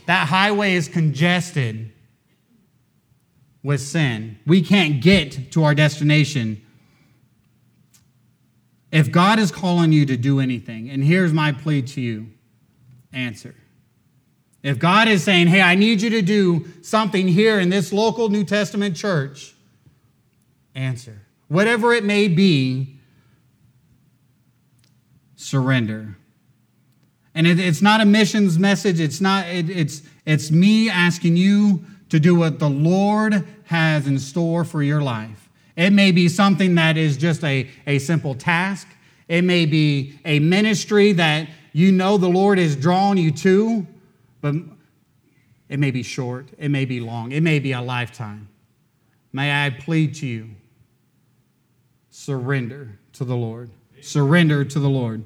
that 0.06 0.28
highway 0.28 0.74
is 0.74 0.88
congested 0.88 1.92
with 3.62 3.80
sin. 3.80 4.38
We 4.46 4.62
can't 4.62 5.00
get 5.00 5.52
to 5.52 5.64
our 5.64 5.74
destination. 5.74 6.60
If 8.90 9.10
God 9.10 9.38
is 9.38 9.50
calling 9.50 9.92
you 9.92 10.04
to 10.06 10.16
do 10.16 10.40
anything, 10.40 10.90
and 10.90 11.02
here's 11.02 11.32
my 11.32 11.52
plea 11.52 11.82
to 11.82 12.00
you 12.00 12.26
answer. 13.12 13.54
If 14.62 14.78
God 14.78 15.08
is 15.08 15.24
saying, 15.24 15.48
hey, 15.48 15.60
I 15.60 15.74
need 15.74 16.02
you 16.02 16.10
to 16.10 16.22
do 16.22 16.66
something 16.82 17.26
here 17.26 17.58
in 17.58 17.68
this 17.68 17.92
local 17.92 18.28
New 18.28 18.44
Testament 18.44 18.96
church, 18.96 19.54
answer. 20.74 21.20
Whatever 21.48 21.92
it 21.92 22.04
may 22.04 22.28
be, 22.28 22.98
surrender. 25.36 26.16
And 27.34 27.46
it, 27.46 27.58
it's 27.58 27.82
not 27.82 28.00
a 28.00 28.04
missions 28.04 28.58
message. 28.58 29.00
It's 29.00 29.20
not, 29.20 29.48
it, 29.48 29.70
it's, 29.70 30.02
it's 30.26 30.50
me 30.50 30.90
asking 30.90 31.36
you 31.36 31.84
to 32.10 32.20
do 32.20 32.34
what 32.34 32.58
the 32.58 32.68
Lord 32.68 33.46
has 33.64 34.06
in 34.06 34.18
store 34.18 34.64
for 34.64 34.82
your 34.82 35.00
life. 35.00 35.48
It 35.76 35.90
may 35.90 36.12
be 36.12 36.28
something 36.28 36.74
that 36.74 36.96
is 36.96 37.16
just 37.16 37.42
a, 37.42 37.68
a 37.86 37.98
simple 37.98 38.34
task. 38.34 38.86
It 39.28 39.42
may 39.42 39.64
be 39.64 40.18
a 40.24 40.38
ministry 40.38 41.12
that 41.12 41.48
you 41.72 41.90
know 41.90 42.18
the 42.18 42.28
Lord 42.28 42.58
is 42.58 42.76
drawing 42.76 43.16
you 43.16 43.30
to, 43.30 43.86
but 44.42 44.54
it 45.70 45.78
may 45.78 45.90
be 45.90 46.02
short, 46.02 46.48
it 46.58 46.68
may 46.68 46.84
be 46.84 47.00
long, 47.00 47.32
it 47.32 47.42
may 47.42 47.58
be 47.58 47.72
a 47.72 47.80
lifetime. 47.80 48.48
May 49.32 49.64
I 49.64 49.70
plead 49.70 50.14
to 50.16 50.26
you 50.26 50.50
surrender 52.10 52.98
to 53.14 53.24
the 53.24 53.34
Lord. 53.34 53.70
Surrender 54.02 54.64
to 54.66 54.78
the 54.78 54.88
Lord. 54.88 55.24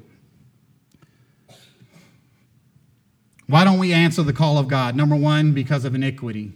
Why 3.47 3.63
don't 3.63 3.79
we 3.79 3.93
answer 3.93 4.23
the 4.23 4.33
call 4.33 4.57
of 4.57 4.67
God? 4.67 4.95
Number 4.95 5.15
one, 5.15 5.53
because 5.53 5.85
of 5.85 5.95
iniquity. 5.95 6.53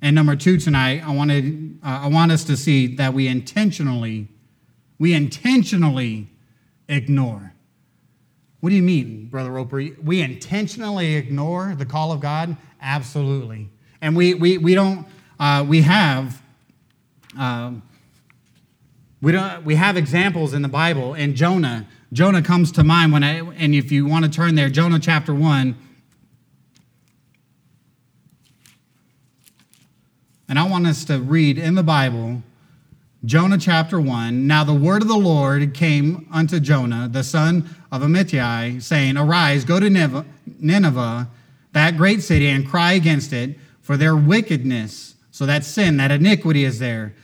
And 0.00 0.16
number 0.16 0.34
two, 0.34 0.58
tonight, 0.58 1.06
I, 1.06 1.14
wanted, 1.14 1.78
uh, 1.84 2.00
I 2.02 2.08
want 2.08 2.32
us 2.32 2.42
to 2.44 2.56
see 2.56 2.96
that 2.96 3.14
we 3.14 3.28
intentionally, 3.28 4.26
we 4.98 5.14
intentionally 5.14 6.28
ignore. 6.88 7.52
What 8.58 8.70
do 8.70 8.74
you 8.74 8.82
mean, 8.82 9.26
Brother 9.26 9.52
Roper? 9.52 9.84
We 10.02 10.20
intentionally 10.20 11.14
ignore 11.14 11.76
the 11.76 11.86
call 11.86 12.10
of 12.10 12.20
God? 12.20 12.56
Absolutely. 12.80 13.70
And 14.00 14.16
we, 14.16 14.34
we, 14.34 14.58
we 14.58 14.74
don't, 14.74 15.06
uh, 15.38 15.64
we 15.66 15.82
have, 15.82 16.42
uh, 17.38 17.72
we, 19.20 19.30
don't, 19.30 19.64
we 19.64 19.76
have 19.76 19.96
examples 19.96 20.54
in 20.54 20.62
the 20.62 20.68
Bible. 20.68 21.14
In 21.14 21.36
Jonah, 21.36 21.86
Jonah 22.12 22.42
comes 22.42 22.70
to 22.72 22.84
mind 22.84 23.10
when 23.10 23.24
I, 23.24 23.38
and 23.38 23.74
if 23.74 23.90
you 23.90 24.04
want 24.04 24.26
to 24.26 24.30
turn 24.30 24.54
there, 24.54 24.68
Jonah 24.68 24.98
chapter 24.98 25.32
1. 25.32 25.74
And 30.46 30.58
I 30.58 30.68
want 30.68 30.86
us 30.86 31.06
to 31.06 31.18
read 31.18 31.56
in 31.56 31.74
the 31.74 31.82
Bible, 31.82 32.42
Jonah 33.24 33.56
chapter 33.56 33.98
1. 33.98 34.46
Now 34.46 34.62
the 34.62 34.74
word 34.74 35.00
of 35.00 35.08
the 35.08 35.16
Lord 35.16 35.72
came 35.72 36.28
unto 36.30 36.60
Jonah, 36.60 37.08
the 37.10 37.24
son 37.24 37.74
of 37.90 38.02
Amittai, 38.02 38.82
saying, 38.82 39.16
Arise, 39.16 39.64
go 39.64 39.80
to 39.80 39.88
Nineveh, 39.88 41.28
that 41.72 41.96
great 41.96 42.22
city, 42.22 42.48
and 42.48 42.68
cry 42.68 42.92
against 42.92 43.32
it, 43.32 43.56
for 43.80 43.96
their 43.96 44.14
wickedness, 44.14 45.14
so 45.30 45.46
that 45.46 45.64
sin, 45.64 45.96
that 45.96 46.10
iniquity 46.10 46.64
is 46.64 46.78
there, 46.78 47.14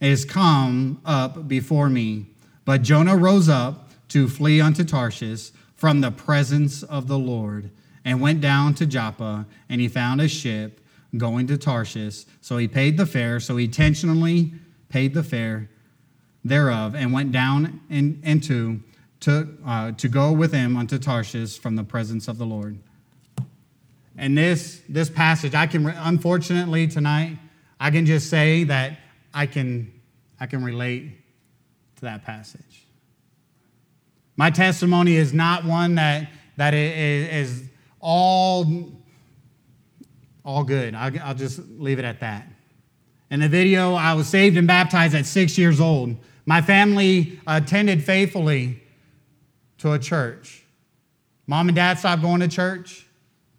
is 0.00 0.24
come 0.24 1.02
up 1.04 1.46
before 1.48 1.90
me. 1.90 2.24
But 2.64 2.80
Jonah 2.80 3.16
rose 3.16 3.50
up 3.50 3.87
to 4.08 4.28
flee 4.28 4.60
unto 4.60 4.84
Tarshish 4.84 5.50
from 5.74 6.00
the 6.00 6.10
presence 6.10 6.82
of 6.82 7.06
the 7.08 7.18
Lord, 7.18 7.70
and 8.04 8.20
went 8.20 8.40
down 8.40 8.74
to 8.74 8.86
Joppa, 8.86 9.46
and 9.68 9.80
he 9.80 9.88
found 9.88 10.20
a 10.20 10.28
ship 10.28 10.80
going 11.16 11.46
to 11.46 11.56
Tarshish. 11.56 12.24
So 12.40 12.58
he 12.58 12.68
paid 12.68 12.96
the 12.96 13.06
fare. 13.06 13.40
So 13.40 13.56
he 13.56 13.64
intentionally 13.66 14.52
paid 14.88 15.14
the 15.14 15.22
fare 15.22 15.70
thereof 16.44 16.94
and 16.94 17.12
went 17.12 17.32
down 17.32 17.80
in, 17.90 18.20
into 18.24 18.80
to, 19.20 19.58
uh, 19.66 19.92
to 19.92 20.08
go 20.08 20.32
with 20.32 20.52
him 20.52 20.76
unto 20.76 20.98
Tarshish 20.98 21.58
from 21.58 21.76
the 21.76 21.84
presence 21.84 22.28
of 22.28 22.38
the 22.38 22.46
Lord. 22.46 22.78
And 24.16 24.36
this, 24.36 24.82
this 24.88 25.10
passage, 25.10 25.54
I 25.54 25.66
can, 25.66 25.86
unfortunately, 25.86 26.88
tonight, 26.88 27.38
I 27.78 27.90
can 27.90 28.04
just 28.06 28.28
say 28.28 28.64
that 28.64 28.98
I 29.32 29.46
can, 29.46 29.92
I 30.40 30.46
can 30.46 30.64
relate 30.64 31.12
to 31.96 32.02
that 32.02 32.24
passage. 32.24 32.87
My 34.38 34.50
testimony 34.50 35.16
is 35.16 35.34
not 35.34 35.64
one 35.64 35.96
that, 35.96 36.30
that 36.56 36.72
is 36.72 37.64
all 38.00 38.92
all 40.44 40.64
good. 40.64 40.94
I'll, 40.94 41.12
I'll 41.22 41.34
just 41.34 41.58
leave 41.76 41.98
it 41.98 42.06
at 42.06 42.20
that. 42.20 42.48
In 43.30 43.40
the 43.40 43.48
video, 43.48 43.94
I 43.94 44.14
was 44.14 44.28
saved 44.28 44.56
and 44.56 44.66
baptized 44.66 45.14
at 45.14 45.26
six 45.26 45.58
years 45.58 45.80
old. 45.80 46.16
My 46.46 46.62
family 46.62 47.38
attended 47.46 48.02
faithfully 48.02 48.80
to 49.78 49.92
a 49.92 49.98
church. 49.98 50.64
Mom 51.46 51.68
and 51.68 51.76
dad 51.76 51.98
stopped 51.98 52.22
going 52.22 52.40
to 52.40 52.48
church. 52.48 53.06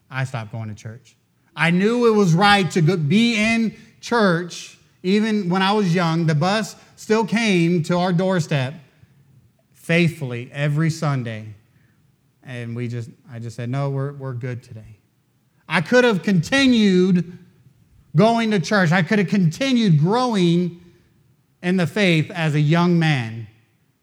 I 0.10 0.24
stopped 0.24 0.52
going 0.52 0.70
to 0.70 0.76
church. 0.76 1.16
I 1.56 1.72
knew 1.72 2.08
it 2.08 2.18
was 2.18 2.34
right 2.34 2.72
to 2.72 2.82
be 2.82 3.36
in 3.36 3.76
church 4.00 4.80
even 5.04 5.50
when 5.50 5.62
I 5.62 5.74
was 5.74 5.94
young. 5.94 6.26
The 6.26 6.36
bus 6.36 6.76
still 6.96 7.26
came 7.26 7.84
to 7.84 7.98
our 7.98 8.14
doorstep 8.14 8.74
faithfully 9.90 10.48
every 10.54 10.92
Sunday. 10.92 11.48
And 12.44 12.76
we 12.76 12.88
just, 12.88 13.10
I 13.32 13.40
just 13.40 13.56
said, 13.56 13.72
no, 13.72 13.90
we're, 13.90 14.14
we're 14.14 14.36
good 14.36 14.62
today. 14.62 15.00
I 15.68 15.82
could 15.82 16.04
have 16.04 16.22
continued 16.22 17.36
going 18.16 18.52
to 18.52 18.60
church. 18.60 18.92
I 18.92 19.02
could 19.02 19.18
have 19.18 19.30
continued 19.30 19.98
growing 19.98 20.80
in 21.64 21.76
the 21.76 21.88
faith 21.88 22.30
as 22.30 22.54
a 22.54 22.60
young 22.60 23.00
man. 23.00 23.48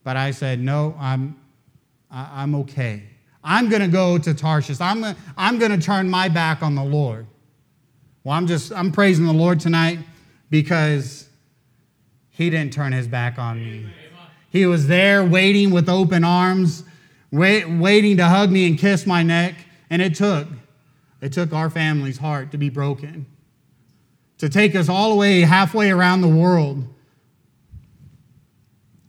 But 0.02 0.16
I 0.16 0.32
said, 0.32 0.58
no, 0.58 0.96
I'm, 0.98 1.40
I'm 2.10 2.56
okay. 2.56 3.04
I'm 3.44 3.68
going 3.68 3.82
to 3.82 3.88
go 3.88 4.18
to 4.18 4.34
Tarshish. 4.34 4.80
I'm, 4.80 5.02
gonna, 5.02 5.16
I'm 5.36 5.60
going 5.60 5.70
to 5.70 5.80
turn 5.80 6.10
my 6.10 6.28
back 6.28 6.64
on 6.64 6.74
the 6.74 6.82
Lord. 6.82 7.28
Well, 8.24 8.34
I'm 8.34 8.48
just, 8.48 8.72
I'm 8.72 8.90
praising 8.90 9.24
the 9.24 9.32
Lord 9.32 9.60
tonight 9.60 10.00
because 10.50 11.28
he 12.30 12.50
didn't 12.50 12.72
turn 12.72 12.92
his 12.92 13.06
back 13.06 13.38
on 13.38 13.64
me. 13.64 13.86
He 14.50 14.66
was 14.66 14.86
there 14.86 15.24
waiting 15.24 15.70
with 15.70 15.88
open 15.88 16.24
arms, 16.24 16.84
wait, 17.30 17.68
waiting 17.68 18.16
to 18.18 18.26
hug 18.26 18.50
me 18.50 18.66
and 18.66 18.78
kiss 18.78 19.06
my 19.06 19.22
neck. 19.22 19.54
And 19.90 20.02
it 20.02 20.14
took 20.14 20.48
it 21.20 21.32
took 21.32 21.52
our 21.52 21.70
family's 21.70 22.18
heart 22.18 22.52
to 22.52 22.58
be 22.58 22.68
broken, 22.68 23.26
to 24.38 24.48
take 24.48 24.74
us 24.74 24.88
all 24.88 25.10
the 25.10 25.16
way 25.16 25.40
halfway 25.40 25.90
around 25.90 26.20
the 26.20 26.28
world 26.28 26.84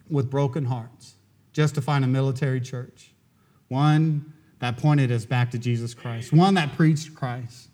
with 0.09 0.29
broken 0.29 0.65
hearts, 0.65 1.15
just 1.51 1.75
to 1.75 1.81
find 1.81 2.05
a 2.05 2.07
military 2.07 2.61
church. 2.61 3.11
One 3.67 4.33
that 4.59 4.77
pointed 4.77 5.11
us 5.11 5.25
back 5.25 5.51
to 5.51 5.59
Jesus 5.59 5.93
Christ, 5.93 6.31
one 6.31 6.53
that 6.53 6.75
preached 6.75 7.13
Christ. 7.13 7.69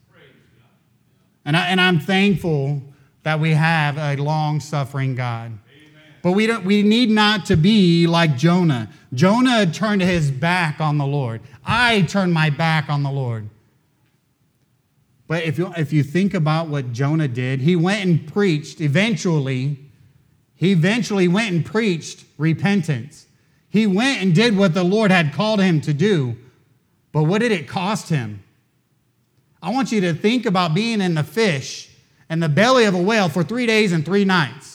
And, 1.45 1.56
I, 1.56 1.67
and 1.67 1.80
I'm 1.80 1.99
thankful 1.99 2.82
that 3.23 3.39
we 3.39 3.52
have 3.52 3.97
a 3.97 4.15
long 4.21 4.60
suffering 4.60 5.15
God. 5.15 5.58
But 6.24 6.32
we, 6.32 6.48
don't, 6.48 6.64
we 6.64 6.84
need 6.84 7.10
not 7.10 7.46
to 7.48 7.58
be 7.58 8.08
like 8.08 8.38
Jonah. 8.38 8.90
Jonah 9.14 9.68
turned 9.68 10.02
his 10.02 10.32
back 10.32 10.80
on 10.80 10.98
the 10.98 11.06
Lord. 11.06 11.42
I 11.66 12.04
turned 12.04 12.34
my 12.34 12.50
back 12.50 12.90
on 12.90 13.04
the 13.04 13.12
Lord. 13.12 13.50
But 15.28 15.44
if 15.44 15.58
you, 15.58 15.74
if 15.76 15.92
you 15.92 16.02
think 16.02 16.34
about 16.34 16.70
what 16.70 16.94
Jonah 16.94 17.28
did, 17.28 17.60
he 17.60 17.76
went 17.76 18.06
and 18.06 18.26
preached 18.32 18.80
eventually. 18.80 19.78
He 20.56 20.72
eventually 20.72 21.28
went 21.28 21.54
and 21.54 21.66
preached 21.66 22.24
repentance. 22.38 23.28
He 23.70 23.86
went 23.86 24.22
and 24.22 24.34
did 24.34 24.56
what 24.56 24.74
the 24.74 24.84
Lord 24.84 25.12
had 25.12 25.34
called 25.34 25.60
him 25.60 25.82
to 25.82 25.94
do. 25.94 26.38
But 27.12 27.24
what 27.24 27.40
did 27.40 27.52
it 27.52 27.68
cost 27.68 28.08
him? 28.08 28.44
I 29.62 29.72
want 29.72 29.92
you 29.92 30.00
to 30.02 30.14
think 30.14 30.46
about 30.46 30.74
being 30.74 31.02
in 31.02 31.16
the 31.16 31.24
fish 31.24 31.90
in 32.30 32.40
the 32.40 32.50
belly 32.50 32.86
of 32.86 32.96
a 32.96 33.02
whale 33.02 33.28
for 33.28 33.44
three 33.44 33.66
days 33.66 33.92
and 33.92 34.06
three 34.06 34.24
nights. 34.24 34.73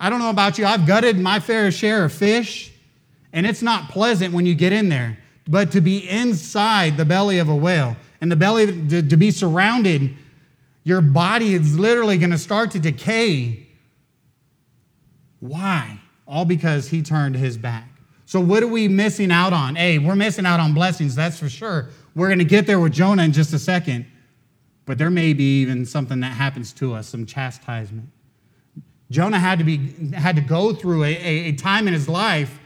I 0.00 0.08
don't 0.08 0.18
know 0.18 0.30
about 0.30 0.56
you, 0.56 0.64
I've 0.64 0.86
gutted 0.86 1.18
my 1.18 1.38
fair 1.40 1.70
share 1.70 2.06
of 2.06 2.12
fish, 2.12 2.72
and 3.34 3.46
it's 3.46 3.60
not 3.60 3.90
pleasant 3.90 4.32
when 4.32 4.46
you 4.46 4.54
get 4.54 4.72
in 4.72 4.88
there. 4.88 5.18
But 5.46 5.72
to 5.72 5.82
be 5.82 6.08
inside 6.08 6.96
the 6.96 7.04
belly 7.04 7.38
of 7.38 7.50
a 7.50 7.54
whale 7.54 7.96
and 8.20 8.32
the 8.32 8.36
belly, 8.36 8.66
to, 8.88 9.02
to 9.02 9.16
be 9.16 9.30
surrounded, 9.30 10.16
your 10.84 11.02
body 11.02 11.54
is 11.54 11.78
literally 11.78 12.16
going 12.16 12.30
to 12.30 12.38
start 12.38 12.70
to 12.70 12.78
decay. 12.78 13.66
Why? 15.40 16.00
All 16.26 16.46
because 16.46 16.88
he 16.88 17.02
turned 17.02 17.36
his 17.36 17.58
back. 17.58 17.88
So, 18.24 18.40
what 18.40 18.62
are 18.62 18.68
we 18.68 18.88
missing 18.88 19.30
out 19.30 19.52
on? 19.52 19.74
Hey, 19.74 19.98
we're 19.98 20.16
missing 20.16 20.46
out 20.46 20.60
on 20.60 20.72
blessings, 20.72 21.14
that's 21.14 21.38
for 21.38 21.48
sure. 21.48 21.88
We're 22.14 22.28
going 22.28 22.38
to 22.38 22.44
get 22.44 22.66
there 22.66 22.80
with 22.80 22.92
Jonah 22.92 23.24
in 23.24 23.32
just 23.32 23.52
a 23.52 23.58
second. 23.58 24.06
But 24.86 24.98
there 24.98 25.10
may 25.10 25.34
be 25.34 25.60
even 25.60 25.84
something 25.84 26.20
that 26.20 26.32
happens 26.32 26.72
to 26.74 26.94
us, 26.94 27.08
some 27.08 27.26
chastisement. 27.26 28.08
Jonah 29.10 29.38
had 29.40 29.58
to, 29.58 29.64
be, 29.64 30.12
had 30.12 30.36
to 30.36 30.42
go 30.42 30.72
through 30.72 31.04
a, 31.04 31.12
a, 31.12 31.48
a 31.48 31.52
time 31.52 31.88
in 31.88 31.94
his 31.94 32.08
life 32.08 32.58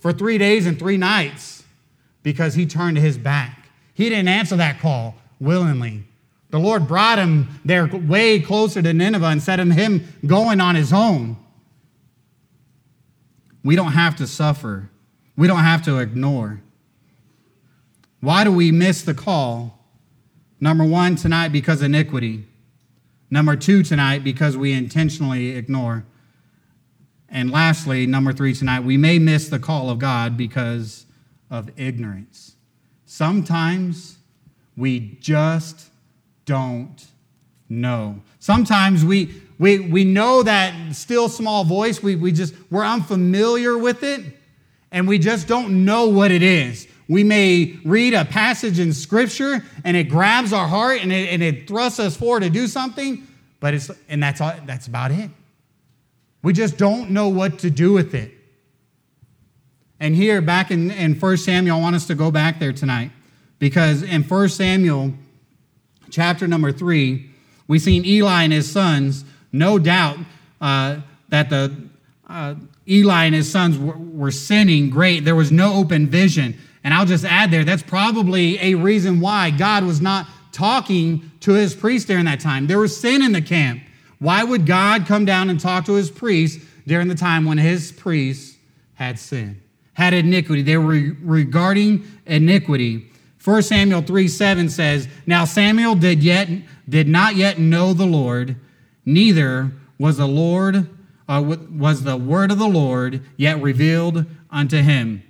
for 0.00 0.12
three 0.12 0.38
days 0.38 0.66
and 0.66 0.78
three 0.78 0.96
nights 0.96 1.62
because 2.22 2.54
he 2.54 2.66
turned 2.66 2.96
his 2.96 3.18
back. 3.18 3.68
He 3.92 4.08
didn't 4.08 4.28
answer 4.28 4.56
that 4.56 4.80
call 4.80 5.14
willingly. 5.38 6.04
The 6.50 6.58
Lord 6.58 6.88
brought 6.88 7.18
him 7.18 7.48
there 7.64 7.86
way 7.86 8.40
closer 8.40 8.82
to 8.82 8.92
Nineveh 8.92 9.30
instead 9.30 9.60
of 9.60 9.70
him 9.70 10.04
going 10.26 10.60
on 10.60 10.74
his 10.74 10.92
own. 10.92 11.36
We 13.62 13.76
don't 13.76 13.92
have 13.92 14.16
to 14.16 14.26
suffer. 14.26 14.90
We 15.36 15.46
don't 15.46 15.58
have 15.58 15.82
to 15.84 15.98
ignore. 15.98 16.60
Why 18.20 18.44
do 18.44 18.52
we 18.52 18.72
miss 18.72 19.02
the 19.02 19.14
call? 19.14 19.78
Number 20.60 20.84
one, 20.84 21.16
tonight, 21.16 21.48
because 21.48 21.82
iniquity. 21.82 22.46
Number 23.30 23.54
two, 23.54 23.82
tonight, 23.82 24.24
because 24.24 24.56
we 24.56 24.72
intentionally 24.72 25.50
ignore. 25.50 26.04
And 27.28 27.50
lastly, 27.50 28.06
number 28.06 28.32
three, 28.32 28.54
tonight, 28.54 28.80
we 28.80 28.96
may 28.96 29.20
miss 29.20 29.48
the 29.48 29.60
call 29.60 29.88
of 29.88 30.00
God 30.00 30.36
because 30.36 31.06
of 31.48 31.70
ignorance. 31.78 32.56
Sometimes 33.04 34.18
we 34.76 35.16
just 35.20 35.90
don't 36.44 37.06
know. 37.68 38.20
Sometimes 38.40 39.04
we, 39.04 39.32
we, 39.58 39.78
we 39.78 40.04
know 40.04 40.42
that 40.42 40.94
still 40.96 41.28
small 41.28 41.62
voice, 41.62 42.02
we, 42.02 42.16
we 42.16 42.32
just, 42.32 42.54
we're 42.70 42.84
unfamiliar 42.84 43.78
with 43.78 44.02
it, 44.02 44.24
and 44.90 45.06
we 45.06 45.18
just 45.18 45.46
don't 45.46 45.84
know 45.84 46.08
what 46.08 46.32
it 46.32 46.42
is. 46.42 46.88
We 47.10 47.24
may 47.24 47.76
read 47.84 48.14
a 48.14 48.24
passage 48.24 48.78
in 48.78 48.92
Scripture 48.92 49.64
and 49.82 49.96
it 49.96 50.04
grabs 50.04 50.52
our 50.52 50.68
heart 50.68 51.00
and 51.02 51.12
it, 51.12 51.30
and 51.30 51.42
it 51.42 51.66
thrusts 51.66 51.98
us 51.98 52.16
forward 52.16 52.44
to 52.44 52.50
do 52.50 52.68
something, 52.68 53.26
but 53.58 53.74
it's, 53.74 53.90
and 54.08 54.22
that's, 54.22 54.40
all, 54.40 54.54
that's 54.64 54.86
about 54.86 55.10
it. 55.10 55.28
We 56.44 56.52
just 56.52 56.78
don't 56.78 57.10
know 57.10 57.28
what 57.28 57.58
to 57.58 57.70
do 57.70 57.92
with 57.92 58.14
it. 58.14 58.32
And 59.98 60.14
here, 60.14 60.40
back 60.40 60.70
in, 60.70 60.92
in 60.92 61.16
1 61.16 61.36
Samuel, 61.38 61.78
I 61.78 61.80
want 61.80 61.96
us 61.96 62.06
to 62.06 62.14
go 62.14 62.30
back 62.30 62.60
there 62.60 62.72
tonight 62.72 63.10
because 63.58 64.04
in 64.04 64.22
1 64.22 64.48
Samuel, 64.50 65.12
chapter 66.10 66.46
number 66.46 66.70
3, 66.70 67.28
we've 67.66 67.82
seen 67.82 68.04
Eli 68.04 68.44
and 68.44 68.52
his 68.52 68.70
sons, 68.70 69.24
no 69.50 69.80
doubt 69.80 70.18
uh, 70.60 70.98
that 71.28 71.50
the 71.50 71.74
uh, 72.28 72.54
Eli 72.88 73.24
and 73.24 73.34
his 73.34 73.50
sons 73.50 73.76
were, 73.76 73.98
were 73.98 74.30
sinning 74.30 74.90
great. 74.90 75.24
There 75.24 75.34
was 75.34 75.50
no 75.50 75.74
open 75.74 76.06
vision. 76.06 76.56
And 76.82 76.94
I'll 76.94 77.06
just 77.06 77.24
add 77.24 77.50
there, 77.50 77.64
that's 77.64 77.82
probably 77.82 78.58
a 78.60 78.74
reason 78.74 79.20
why 79.20 79.50
God 79.50 79.84
was 79.84 80.00
not 80.00 80.26
talking 80.52 81.30
to 81.40 81.52
his 81.52 81.74
priest 81.74 82.06
during 82.08 82.24
that 82.24 82.40
time. 82.40 82.66
There 82.66 82.78
was 82.78 82.98
sin 82.98 83.22
in 83.22 83.32
the 83.32 83.42
camp. 83.42 83.82
Why 84.18 84.44
would 84.44 84.66
God 84.66 85.06
come 85.06 85.24
down 85.24 85.50
and 85.50 85.60
talk 85.60 85.86
to 85.86 85.94
his 85.94 86.10
priests 86.10 86.62
during 86.86 87.08
the 87.08 87.14
time 87.14 87.44
when 87.44 87.58
his 87.58 87.92
priests 87.92 88.56
had 88.94 89.18
sin, 89.18 89.60
had 89.94 90.12
iniquity? 90.12 90.62
They 90.62 90.76
were 90.76 91.14
regarding 91.22 92.04
iniquity. 92.26 93.10
1 93.42 93.62
Samuel 93.62 94.02
3 94.02 94.28
7 94.28 94.68
says, 94.68 95.08
Now 95.26 95.44
Samuel 95.44 95.94
did 95.94 96.22
yet 96.22 96.48
did 96.88 97.08
not 97.08 97.36
yet 97.36 97.58
know 97.58 97.94
the 97.94 98.06
Lord, 98.06 98.56
neither 99.04 99.72
was 99.98 100.16
the 100.16 100.26
Lord 100.26 100.88
uh, 101.30 101.56
was 101.70 102.02
the 102.02 102.16
word 102.16 102.50
of 102.50 102.58
the 102.58 102.68
Lord 102.68 103.22
yet 103.36 103.62
revealed 103.62 104.26
unto 104.50 104.78
him. 104.78 105.22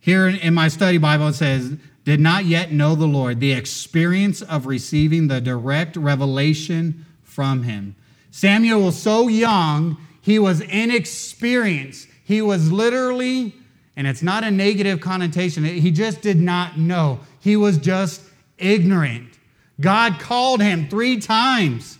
Here 0.00 0.28
in 0.28 0.54
my 0.54 0.68
study 0.68 0.98
Bible, 0.98 1.28
it 1.28 1.34
says, 1.34 1.76
did 2.04 2.20
not 2.20 2.46
yet 2.46 2.72
know 2.72 2.94
the 2.94 3.06
Lord, 3.06 3.40
the 3.40 3.52
experience 3.52 4.40
of 4.42 4.66
receiving 4.66 5.28
the 5.28 5.40
direct 5.40 5.96
revelation 5.96 7.04
from 7.22 7.62
him. 7.62 7.94
Samuel 8.30 8.82
was 8.82 9.00
so 9.00 9.28
young, 9.28 9.98
he 10.22 10.38
was 10.38 10.60
inexperienced. 10.60 12.08
He 12.24 12.40
was 12.40 12.70
literally, 12.70 13.54
and 13.96 14.06
it's 14.06 14.22
not 14.22 14.44
a 14.44 14.50
negative 14.50 15.00
connotation, 15.00 15.64
he 15.64 15.90
just 15.90 16.22
did 16.22 16.38
not 16.40 16.78
know. 16.78 17.20
He 17.40 17.56
was 17.56 17.76
just 17.76 18.22
ignorant. 18.56 19.38
God 19.80 20.18
called 20.20 20.60
him 20.60 20.88
three 20.88 21.18
times, 21.18 21.98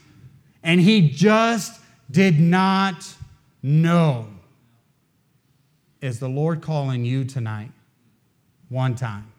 and 0.63 0.81
he 0.81 1.09
just 1.11 1.81
did 2.11 2.39
not 2.39 3.15
know. 3.63 4.29
Is 6.01 6.21
the 6.21 6.29
Lord 6.29 6.63
calling 6.63 7.05
you 7.05 7.25
tonight? 7.25 7.73
One 8.71 8.95
time? 8.95 9.31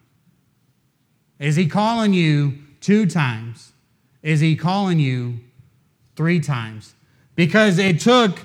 Is 1.40 1.56
he 1.56 1.66
calling 1.66 2.14
you 2.14 2.60
two 2.82 3.08
times? 3.08 3.72
Is 4.22 4.40
he 4.40 4.56
calling 4.56 5.00
you 5.00 5.40
three 6.16 6.40
times? 6.40 6.94
Because 7.36 7.80
it 7.80 8.00
took 8.00 8.40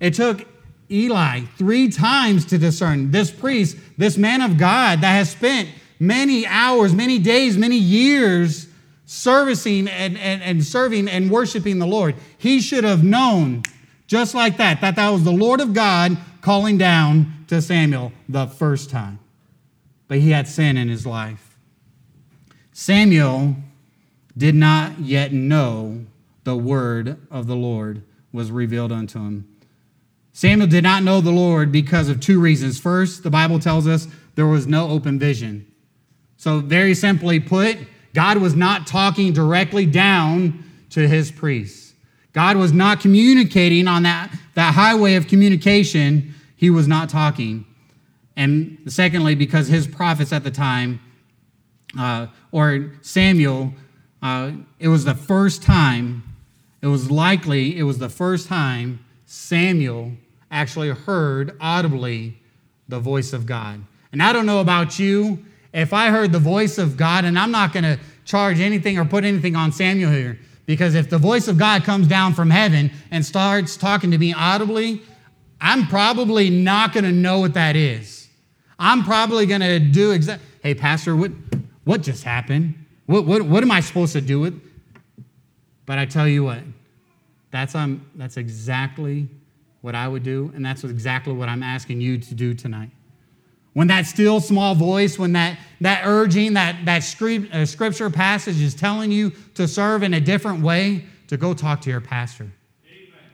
it 0.00 0.14
took 0.14 0.48
Eli 0.90 1.42
three 1.56 1.88
times 1.88 2.44
to 2.46 2.58
discern 2.58 3.12
this 3.12 3.30
priest, 3.30 3.76
this 3.96 4.16
man 4.18 4.40
of 4.40 4.58
God 4.58 5.02
that 5.02 5.12
has 5.12 5.30
spent 5.30 5.68
many 6.00 6.44
hours, 6.46 6.92
many 6.92 7.20
days, 7.20 7.56
many 7.56 7.76
years 7.76 8.66
servicing 9.06 9.86
and, 9.86 10.18
and, 10.18 10.42
and 10.42 10.64
serving 10.64 11.06
and 11.06 11.30
worshiping 11.30 11.78
the 11.78 11.86
Lord. 11.86 12.16
He 12.38 12.60
should 12.60 12.82
have 12.82 13.04
known 13.04 13.62
just 14.06 14.34
like 14.34 14.56
that, 14.56 14.80
that 14.80 14.96
that 14.96 15.10
was 15.10 15.22
the 15.22 15.30
Lord 15.30 15.60
of 15.60 15.74
God 15.74 16.16
calling 16.40 16.78
down 16.78 17.44
to 17.48 17.62
Samuel 17.62 18.10
the 18.28 18.46
first 18.46 18.90
time 18.90 19.20
but 20.10 20.18
he 20.18 20.32
had 20.32 20.48
sin 20.48 20.76
in 20.76 20.88
his 20.88 21.06
life. 21.06 21.56
Samuel 22.72 23.54
did 24.36 24.56
not 24.56 24.98
yet 24.98 25.32
know 25.32 26.04
the 26.42 26.56
word 26.56 27.16
of 27.30 27.46
the 27.46 27.54
Lord 27.54 28.02
was 28.32 28.50
revealed 28.50 28.90
unto 28.90 29.20
him. 29.20 29.46
Samuel 30.32 30.66
did 30.66 30.82
not 30.82 31.04
know 31.04 31.20
the 31.20 31.30
Lord 31.30 31.70
because 31.70 32.08
of 32.08 32.18
two 32.18 32.40
reasons. 32.40 32.80
First, 32.80 33.22
the 33.22 33.30
Bible 33.30 33.60
tells 33.60 33.86
us 33.86 34.08
there 34.34 34.48
was 34.48 34.66
no 34.66 34.88
open 34.88 35.16
vision. 35.16 35.72
So, 36.36 36.58
very 36.58 36.96
simply 36.96 37.38
put, 37.38 37.78
God 38.12 38.38
was 38.38 38.56
not 38.56 38.88
talking 38.88 39.32
directly 39.32 39.86
down 39.86 40.64
to 40.90 41.06
his 41.06 41.30
priests. 41.30 41.94
God 42.32 42.56
was 42.56 42.72
not 42.72 42.98
communicating 42.98 43.86
on 43.86 44.02
that, 44.02 44.36
that 44.54 44.74
highway 44.74 45.14
of 45.14 45.28
communication. 45.28 46.34
He 46.56 46.68
was 46.68 46.88
not 46.88 47.08
talking. 47.08 47.64
And 48.40 48.78
secondly, 48.86 49.34
because 49.34 49.68
his 49.68 49.86
prophets 49.86 50.32
at 50.32 50.44
the 50.44 50.50
time, 50.50 50.98
uh, 51.98 52.28
or 52.52 52.92
Samuel, 53.02 53.74
uh, 54.22 54.52
it 54.78 54.88
was 54.88 55.04
the 55.04 55.14
first 55.14 55.62
time, 55.62 56.22
it 56.80 56.86
was 56.86 57.10
likely 57.10 57.76
it 57.76 57.82
was 57.82 57.98
the 57.98 58.08
first 58.08 58.48
time 58.48 59.04
Samuel 59.26 60.12
actually 60.50 60.88
heard 60.88 61.54
audibly 61.60 62.40
the 62.88 62.98
voice 62.98 63.34
of 63.34 63.44
God. 63.44 63.84
And 64.10 64.22
I 64.22 64.32
don't 64.32 64.46
know 64.46 64.60
about 64.60 64.98
you, 64.98 65.44
if 65.74 65.92
I 65.92 66.08
heard 66.08 66.32
the 66.32 66.38
voice 66.38 66.78
of 66.78 66.96
God, 66.96 67.26
and 67.26 67.38
I'm 67.38 67.50
not 67.50 67.74
going 67.74 67.84
to 67.84 67.98
charge 68.24 68.58
anything 68.58 68.98
or 68.98 69.04
put 69.04 69.22
anything 69.22 69.54
on 69.54 69.70
Samuel 69.70 70.12
here, 70.12 70.38
because 70.64 70.94
if 70.94 71.10
the 71.10 71.18
voice 71.18 71.46
of 71.46 71.58
God 71.58 71.84
comes 71.84 72.08
down 72.08 72.32
from 72.32 72.48
heaven 72.48 72.90
and 73.10 73.22
starts 73.22 73.76
talking 73.76 74.10
to 74.12 74.16
me 74.16 74.32
audibly, 74.32 75.02
I'm 75.60 75.86
probably 75.88 76.48
not 76.48 76.94
going 76.94 77.04
to 77.04 77.12
know 77.12 77.40
what 77.40 77.52
that 77.52 77.76
is. 77.76 78.19
I'm 78.80 79.04
probably 79.04 79.44
going 79.44 79.60
to 79.60 79.78
do 79.78 80.12
exactly, 80.12 80.46
hey, 80.62 80.74
Pastor, 80.74 81.14
what, 81.14 81.30
what 81.84 82.02
just 82.02 82.24
happened? 82.24 82.74
What, 83.04 83.26
what, 83.26 83.42
what 83.42 83.62
am 83.62 83.70
I 83.70 83.80
supposed 83.80 84.14
to 84.14 84.22
do 84.22 84.40
with? 84.40 84.58
But 85.84 85.98
I 85.98 86.06
tell 86.06 86.26
you 86.26 86.44
what, 86.44 86.60
that's, 87.50 87.74
um, 87.74 88.10
that's 88.14 88.38
exactly 88.38 89.28
what 89.82 89.94
I 89.94 90.08
would 90.08 90.22
do, 90.22 90.50
and 90.54 90.64
that's 90.64 90.82
exactly 90.82 91.34
what 91.34 91.48
I'm 91.48 91.62
asking 91.62 92.00
you 92.00 92.16
to 92.18 92.34
do 92.34 92.54
tonight. 92.54 92.90
When 93.74 93.86
that 93.88 94.06
still 94.06 94.40
small 94.40 94.74
voice, 94.74 95.18
when 95.18 95.32
that, 95.34 95.58
that 95.82 96.02
urging, 96.06 96.54
that, 96.54 96.84
that 96.86 97.02
uh, 97.52 97.66
scripture 97.66 98.10
passage 98.10 98.60
is 98.60 98.74
telling 98.74 99.12
you 99.12 99.30
to 99.54 99.68
serve 99.68 100.02
in 100.02 100.14
a 100.14 100.20
different 100.20 100.62
way, 100.62 101.04
to 101.28 101.36
go 101.36 101.54
talk 101.54 101.80
to 101.82 101.90
your 101.90 102.00
pastor. 102.00 102.50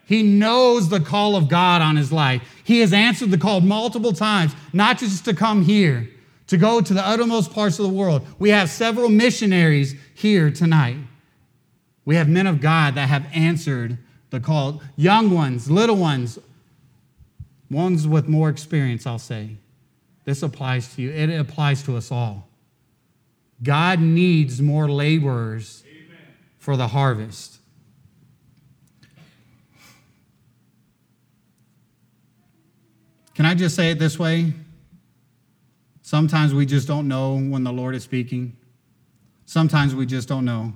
He 0.06 0.22
knows 0.22 0.88
the 0.88 1.00
call 1.00 1.34
of 1.34 1.48
God 1.48 1.82
on 1.82 1.96
his 1.96 2.12
life. 2.12 2.40
He 2.62 2.78
has 2.78 2.92
answered 2.92 3.32
the 3.32 3.38
call 3.38 3.60
multiple 3.60 4.12
times, 4.12 4.54
not 4.72 4.98
just 4.98 5.24
to 5.24 5.34
come 5.34 5.62
here, 5.62 6.08
to 6.46 6.56
go 6.56 6.80
to 6.80 6.94
the 6.94 7.04
uttermost 7.04 7.52
parts 7.52 7.80
of 7.80 7.86
the 7.86 7.92
world. 7.92 8.24
We 8.38 8.50
have 8.50 8.70
several 8.70 9.08
missionaries 9.08 9.96
here 10.14 10.50
tonight. 10.52 10.96
We 12.04 12.14
have 12.14 12.28
men 12.28 12.46
of 12.46 12.60
God 12.60 12.94
that 12.94 13.08
have 13.08 13.26
answered 13.34 13.98
the 14.30 14.38
call. 14.38 14.80
Young 14.94 15.30
ones, 15.30 15.68
little 15.68 15.96
ones, 15.96 16.38
ones 17.68 18.06
with 18.06 18.28
more 18.28 18.48
experience, 18.48 19.06
I'll 19.06 19.18
say. 19.18 19.56
This 20.24 20.40
applies 20.42 20.94
to 20.94 21.02
you, 21.02 21.10
it 21.10 21.36
applies 21.36 21.82
to 21.82 21.96
us 21.96 22.12
all. 22.12 22.48
God 23.60 24.00
needs 24.00 24.62
more 24.62 24.88
laborers 24.88 25.82
Amen. 25.88 26.18
for 26.58 26.76
the 26.76 26.88
harvest. 26.88 27.55
Can 33.36 33.44
I 33.44 33.54
just 33.54 33.76
say 33.76 33.90
it 33.90 33.98
this 33.98 34.18
way? 34.18 34.54
Sometimes 36.00 36.54
we 36.54 36.64
just 36.64 36.88
don't 36.88 37.06
know 37.06 37.34
when 37.38 37.64
the 37.64 37.72
Lord 37.72 37.94
is 37.94 38.02
speaking. 38.02 38.56
Sometimes 39.44 39.94
we 39.94 40.06
just 40.06 40.26
don't 40.26 40.46
know. 40.46 40.72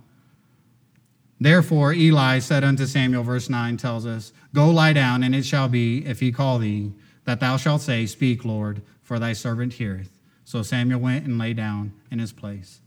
Therefore, 1.40 1.94
Eli 1.94 2.38
said 2.38 2.62
unto 2.62 2.84
Samuel, 2.84 3.22
verse 3.22 3.48
9 3.48 3.78
tells 3.78 4.04
us, 4.04 4.34
Go 4.54 4.68
lie 4.68 4.92
down, 4.92 5.22
and 5.22 5.34
it 5.34 5.46
shall 5.46 5.70
be, 5.70 6.04
if 6.04 6.20
he 6.20 6.30
call 6.30 6.58
thee, 6.58 6.92
that 7.24 7.40
thou 7.40 7.56
shalt 7.56 7.80
say, 7.80 8.04
Speak, 8.04 8.44
Lord, 8.44 8.82
for 9.02 9.18
thy 9.18 9.32
servant 9.32 9.72
heareth. 9.72 10.10
So 10.44 10.62
Samuel 10.62 11.00
went 11.00 11.24
and 11.24 11.38
lay 11.38 11.54
down 11.54 11.94
in 12.10 12.18
his 12.18 12.34
place. 12.34 12.80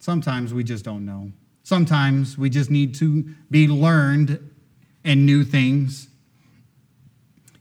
Sometimes 0.00 0.52
we 0.52 0.64
just 0.64 0.84
don't 0.84 1.06
know. 1.06 1.30
Sometimes 1.62 2.36
we 2.36 2.50
just 2.50 2.68
need 2.68 2.96
to 2.96 3.22
be 3.48 3.68
learned 3.68 4.50
in 5.04 5.24
new 5.24 5.44
things. 5.44 6.08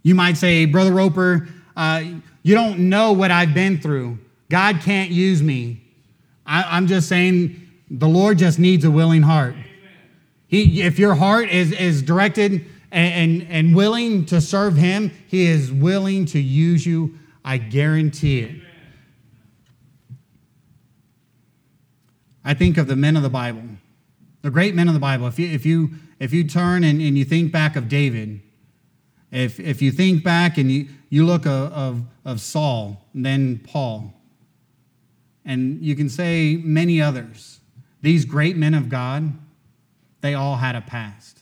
You 0.04 0.16
might 0.16 0.38
say, 0.38 0.66
Brother 0.66 0.92
Roper, 0.92 1.48
uh, 1.76 2.04
you 2.44 2.54
don't 2.54 2.90
know 2.90 3.14
what 3.14 3.32
I've 3.32 3.54
been 3.54 3.80
through. 3.80 4.20
God 4.50 4.82
can't 4.82 5.10
use 5.10 5.42
me. 5.42 5.82
I, 6.46 6.78
am 6.78 6.88
just 6.88 7.08
saying 7.08 7.70
the 7.90 8.08
Lord 8.08 8.38
just 8.38 8.60
needs 8.60 8.84
a 8.84 8.92
willing 8.92 9.22
heart. 9.22 9.56
He, 10.48 10.82
if 10.82 11.00
your 11.00 11.16
heart 11.16 11.50
is, 11.50 11.72
is 11.72 12.02
directed 12.04 12.66
and, 12.92 13.42
and, 13.42 13.48
and 13.50 13.76
willing 13.76 14.26
to 14.26 14.42
serve 14.42 14.76
Him, 14.76 15.12
He 15.28 15.48
is 15.48 15.72
willing 15.72 16.26
to 16.28 16.40
use 16.40 16.86
you. 16.86 17.18
I 17.46 17.58
guarantee 17.58 18.42
it. 18.42 18.56
I 22.46 22.54
think 22.54 22.78
of 22.78 22.88
the 22.88 22.96
men 22.96 23.16
of 23.16 23.24
the 23.24 23.30
Bible, 23.30 23.64
the 24.42 24.52
great 24.52 24.76
men 24.76 24.90
of 24.90 24.94
the 24.94 25.00
Bible. 25.00 25.28
If 25.28 25.40
you, 25.40 25.48
if 25.48 25.66
you, 25.66 25.92
if 26.20 26.34
you 26.34 26.48
turn 26.48 26.84
and, 26.84 27.02
and 27.02 27.18
you 27.18 27.24
think 27.24 27.52
back 27.54 27.78
of 27.78 27.88
David, 27.88 28.42
if, 29.34 29.60
if 29.60 29.82
you 29.82 29.92
think 29.92 30.24
back 30.24 30.60
and 30.60 30.72
you, 30.72 30.88
you 31.10 31.26
look 31.26 31.48
of, 31.48 31.74
of, 31.74 32.04
of 32.24 32.40
Saul, 32.40 33.04
then 33.16 33.58
Paul, 33.58 34.14
and 35.44 35.82
you 35.82 35.96
can 35.96 36.08
say 36.08 36.56
many 36.64 37.02
others, 37.02 37.60
these 38.02 38.26
great 38.26 38.56
men 38.56 38.76
of 38.76 38.90
God, 38.90 39.34
they 40.22 40.36
all 40.36 40.58
had 40.58 40.76
a 40.76 40.82
past. 40.82 41.40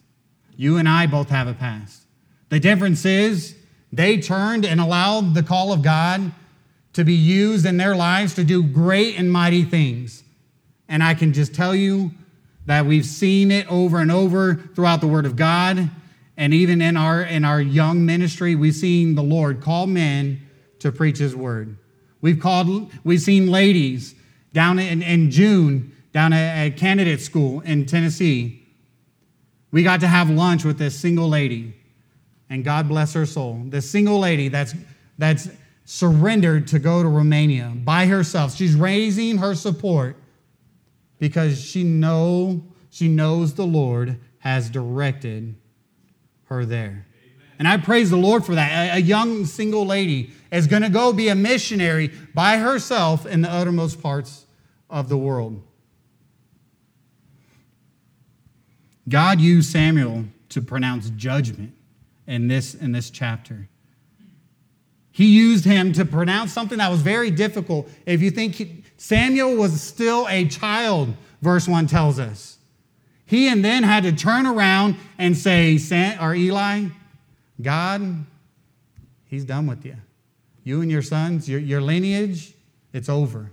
You 0.56 0.78
and 0.78 0.88
I 0.88 1.06
both 1.06 1.30
have 1.30 1.50
a 1.50 1.54
past. 1.54 2.04
The 2.48 2.62
difference 2.62 3.04
is 3.04 3.58
they 3.92 4.20
turned 4.20 4.66
and 4.66 4.80
allowed 4.80 5.34
the 5.34 5.44
call 5.44 5.74
of 5.74 5.82
God 5.82 6.32
to 6.94 7.04
be 7.04 7.14
used 7.14 7.66
in 7.66 7.76
their 7.76 7.96
lives 7.96 8.36
to 8.36 8.46
do 8.46 8.64
great 8.64 9.20
and 9.20 9.30
mighty 9.30 9.64
things. 9.64 10.24
And 10.88 11.04
I 11.04 11.14
can 11.14 11.34
just 11.34 11.54
tell 11.54 11.76
you 11.76 12.12
that 12.68 12.86
we've 12.86 13.06
seen 13.06 13.52
it 13.52 13.70
over 13.70 14.00
and 14.00 14.12
over 14.12 14.56
throughout 14.56 15.02
the 15.02 15.08
Word 15.08 15.26
of 15.26 15.36
God 15.36 15.90
and 16.38 16.54
even 16.54 16.82
in 16.82 16.98
our, 16.98 17.22
in 17.22 17.46
our 17.46 17.62
young 17.62 18.06
ministry, 18.06 18.56
we've 18.56 18.76
seen 18.76 19.16
the 19.16 19.24
Lord 19.24 19.62
call 19.62 19.88
men 19.88 20.42
to 20.80 20.92
preach 20.92 21.18
his 21.18 21.36
word. 21.36 21.78
We've 22.22 22.40
called, 22.40 22.92
we've 23.04 23.22
seen 23.22 23.48
ladies 23.48 24.16
down 24.54 24.80
in, 24.80 25.02
in 25.02 25.32
June, 25.32 25.96
down 26.14 26.34
at, 26.34 26.68
at 26.68 26.78
candidate 26.78 27.22
school 27.22 27.62
in 27.62 27.86
Tennessee. 27.86 28.68
We 29.72 29.84
got 29.84 30.02
to 30.02 30.08
have 30.08 30.30
lunch 30.30 30.66
with 30.66 30.78
this 30.78 31.00
single 31.00 31.30
lady, 31.30 31.74
and 32.50 32.64
God 32.64 32.88
bless 32.88 33.14
her 33.14 33.26
soul. 33.26 33.62
This 33.66 33.90
single 33.90 34.20
lady 34.20 34.50
that's, 34.50 34.76
that's 35.18 35.50
surrendered 35.86 36.68
to 36.68 36.80
go 36.80 37.02
to 37.02 37.10
Romania 37.10 37.72
by 37.76 38.06
herself. 38.06 38.56
She's 38.56 38.76
raising 38.76 39.38
her 39.38 39.56
support 39.56 40.18
because 41.20 41.62
she 41.62 41.84
know 41.84 42.64
she 42.90 43.08
knows 43.08 43.54
the 43.54 43.66
Lord 43.66 44.20
has 44.40 44.70
directed 44.70 45.56
her 46.52 46.66
there. 46.66 47.06
And 47.58 47.68
I 47.68 47.78
praise 47.78 48.10
the 48.10 48.18
Lord 48.18 48.46
for 48.46 48.56
that. 48.56 48.98
A, 48.98 49.02
young 49.02 49.46
single 49.46 49.86
lady 49.86 50.32
is 50.52 50.68
going 50.68 50.82
to 50.82 50.90
go 50.90 51.14
be 51.14 51.30
a 51.30 51.36
missionary 51.36 52.12
by 52.34 52.58
herself 52.58 53.26
in 53.26 53.42
the 53.42 53.52
uttermost 53.52 54.02
parts 54.02 54.46
of 54.90 55.10
the 55.10 55.18
world. 55.18 55.62
God 59.08 59.40
used 59.40 59.72
Samuel 59.72 60.26
to 60.50 60.62
pronounce 60.62 61.10
judgment 61.12 61.74
in 62.28 62.48
this, 62.48 62.74
in 62.74 62.92
this 62.92 63.10
chapter. 63.10 63.70
He 65.12 65.26
used 65.26 65.66
him 65.66 65.94
to 65.94 66.06
pronounce 66.06 66.54
something 66.54 66.78
that 66.80 66.90
was 66.90 67.02
very 67.02 67.32
difficult. 67.32 67.90
If 68.06 68.22
you 68.22 68.32
think 68.32 68.56
he, 68.56 68.84
Samuel 68.98 69.56
was 69.56 69.80
still 69.82 70.28
a 70.30 70.48
child, 70.48 71.14
verse 71.42 71.68
1 71.68 71.88
tells 71.88 72.20
us. 72.20 72.58
He 73.32 73.48
and 73.48 73.64
then 73.64 73.84
had 73.84 74.04
to 74.04 74.12
turn 74.12 74.46
around 74.46 74.98
and 75.18 75.38
say, 75.38 75.80
or 76.20 76.36
Eli, 76.36 76.88
God, 77.62 78.26
he's 79.24 79.46
done 79.46 79.68
with 79.68 79.86
you. 79.86 79.96
You 80.66 80.82
and 80.82 80.92
your 80.92 81.02
sons, 81.02 81.48
your, 81.48 81.62
your 81.62 81.80
lineage, 81.80 82.54
it's 82.92 83.08
over. 83.08 83.50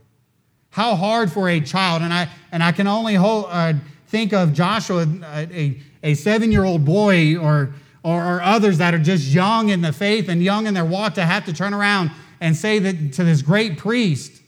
How 0.70 0.96
hard 0.96 1.30
for 1.30 1.48
a 1.48 1.60
child, 1.60 2.02
and 2.02 2.12
I, 2.12 2.28
and 2.50 2.60
I 2.60 2.72
can 2.72 2.88
only 2.88 3.14
hold, 3.14 3.46
uh, 3.50 3.74
think 4.08 4.32
of 4.32 4.52
Joshua, 4.52 5.06
a, 5.22 5.80
a 6.02 6.14
seven 6.14 6.50
year 6.50 6.64
old 6.64 6.84
boy, 6.84 7.36
or, 7.36 7.72
or, 8.02 8.20
or 8.20 8.42
others 8.42 8.78
that 8.78 8.94
are 8.94 8.98
just 8.98 9.28
young 9.28 9.68
in 9.68 9.80
the 9.80 9.92
faith 9.92 10.28
and 10.28 10.42
young 10.42 10.66
in 10.66 10.74
their 10.74 10.84
walk 10.84 11.14
to 11.14 11.24
have 11.24 11.44
to 11.44 11.52
turn 11.52 11.72
around 11.72 12.10
and 12.40 12.56
say 12.56 12.80
that 12.80 13.12
to 13.12 13.22
this 13.22 13.42
great 13.42 13.78
priest, 13.78 14.42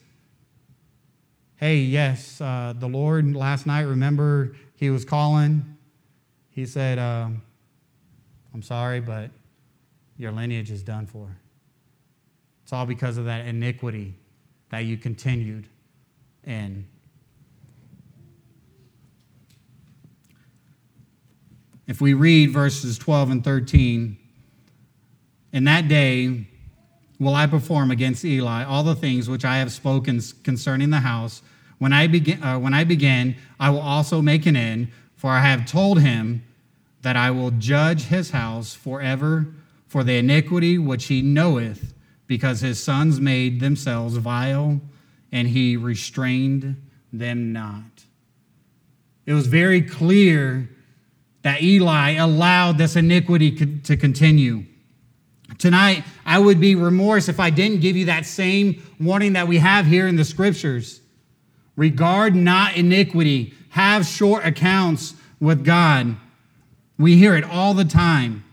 hey, 1.54 1.76
yes, 1.76 2.40
uh, 2.40 2.74
the 2.76 2.88
Lord 2.88 3.36
last 3.36 3.64
night, 3.64 3.82
remember 3.82 4.56
he 4.80 4.88
was 4.88 5.04
calling. 5.04 5.76
He 6.48 6.64
said, 6.64 6.98
uh, 6.98 7.28
I'm 8.54 8.62
sorry, 8.62 9.02
but 9.02 9.30
your 10.16 10.32
lineage 10.32 10.70
is 10.70 10.82
done 10.82 11.04
for. 11.04 11.36
It's 12.62 12.72
all 12.72 12.86
because 12.86 13.18
of 13.18 13.26
that 13.26 13.44
iniquity 13.44 14.14
that 14.70 14.86
you 14.86 14.96
continued 14.96 15.68
in. 16.44 16.86
If 21.86 22.00
we 22.00 22.14
read 22.14 22.50
verses 22.50 22.96
12 22.96 23.30
and 23.32 23.44
13, 23.44 24.16
in 25.52 25.64
that 25.64 25.88
day 25.88 26.46
will 27.18 27.34
I 27.34 27.46
perform 27.46 27.90
against 27.90 28.24
Eli 28.24 28.64
all 28.64 28.82
the 28.82 28.94
things 28.94 29.28
which 29.28 29.44
I 29.44 29.58
have 29.58 29.72
spoken 29.72 30.22
concerning 30.42 30.88
the 30.88 31.00
house 31.00 31.42
when 31.80 31.94
I, 31.94 32.08
begin, 32.08 32.42
uh, 32.42 32.58
when 32.58 32.74
I 32.74 32.84
begin, 32.84 33.36
I 33.58 33.70
will 33.70 33.80
also 33.80 34.20
make 34.20 34.44
an 34.44 34.54
end, 34.54 34.88
for 35.16 35.30
I 35.30 35.40
have 35.40 35.64
told 35.64 36.00
him 36.00 36.44
that 37.00 37.16
I 37.16 37.30
will 37.30 37.50
judge 37.52 38.02
his 38.02 38.30
house 38.30 38.74
forever 38.74 39.46
for 39.88 40.04
the 40.04 40.18
iniquity 40.18 40.76
which 40.76 41.06
he 41.06 41.22
knoweth, 41.22 41.94
because 42.26 42.60
his 42.60 42.82
sons 42.82 43.18
made 43.18 43.60
themselves 43.60 44.18
vile, 44.18 44.82
and 45.32 45.48
he 45.48 45.78
restrained 45.78 46.76
them 47.14 47.50
not. 47.54 48.04
It 49.24 49.32
was 49.32 49.46
very 49.46 49.80
clear 49.80 50.68
that 51.40 51.62
Eli 51.62 52.12
allowed 52.12 52.76
this 52.76 52.94
iniquity 52.94 53.78
to 53.78 53.96
continue. 53.96 54.66
Tonight, 55.56 56.04
I 56.26 56.38
would 56.38 56.60
be 56.60 56.74
remorse 56.74 57.30
if 57.30 57.40
I 57.40 57.48
didn't 57.48 57.80
give 57.80 57.96
you 57.96 58.04
that 58.04 58.26
same 58.26 58.82
warning 59.00 59.32
that 59.32 59.48
we 59.48 59.56
have 59.56 59.86
here 59.86 60.06
in 60.06 60.16
the 60.16 60.26
scriptures. 60.26 61.00
Regard 61.80 62.36
not 62.36 62.76
iniquity. 62.76 63.54
Have 63.70 64.04
short 64.04 64.44
accounts 64.44 65.14
with 65.40 65.64
God. 65.64 66.14
We 66.98 67.16
hear 67.16 67.34
it 67.34 67.42
all 67.42 67.72
the 67.72 67.86
time. 67.86 68.44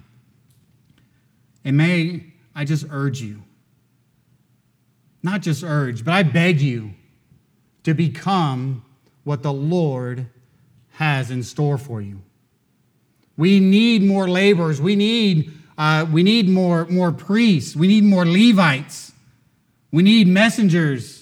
And 1.66 1.76
may 1.76 2.24
I 2.56 2.64
just 2.64 2.86
urge 2.90 3.20
you, 3.20 3.44
not 5.22 5.42
just 5.42 5.62
urge, 5.62 6.06
but 6.06 6.14
I 6.14 6.24
beg 6.24 6.62
you 6.62 6.94
to 7.84 7.94
become 7.94 8.86
what 9.26 9.44
the 9.44 9.52
Lord 9.52 10.28
has 10.92 11.30
in 11.30 11.44
store 11.44 11.78
for 11.78 12.00
you. 12.02 12.22
We 13.36 13.60
need 13.60 14.04
more 14.04 14.30
laborers. 14.30 14.80
We 14.80 14.96
need, 14.96 15.52
uh, 15.78 16.06
we 16.10 16.24
need 16.24 16.48
more, 16.48 16.86
more 16.86 17.12
priests. 17.12 17.76
We 17.76 17.90
need 17.90 18.06
more 18.06 18.26
Levites. 18.26 19.12
We 19.92 20.02
need 20.02 20.30
messengers 20.30 21.17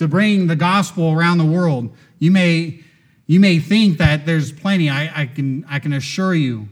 to 0.00 0.08
bring 0.08 0.46
the 0.46 0.56
gospel 0.56 1.12
around 1.12 1.36
the 1.36 1.44
world. 1.44 1.94
You 2.18 2.30
may, 2.30 2.80
you 3.26 3.38
may 3.38 3.58
think 3.58 3.98
that 3.98 4.24
there's 4.24 4.50
plenty. 4.50 4.88
I, 4.88 5.22
I, 5.22 5.26
can, 5.26 5.62
I 5.68 5.78
can 5.78 5.92
assure 5.92 6.34
you 6.34 6.70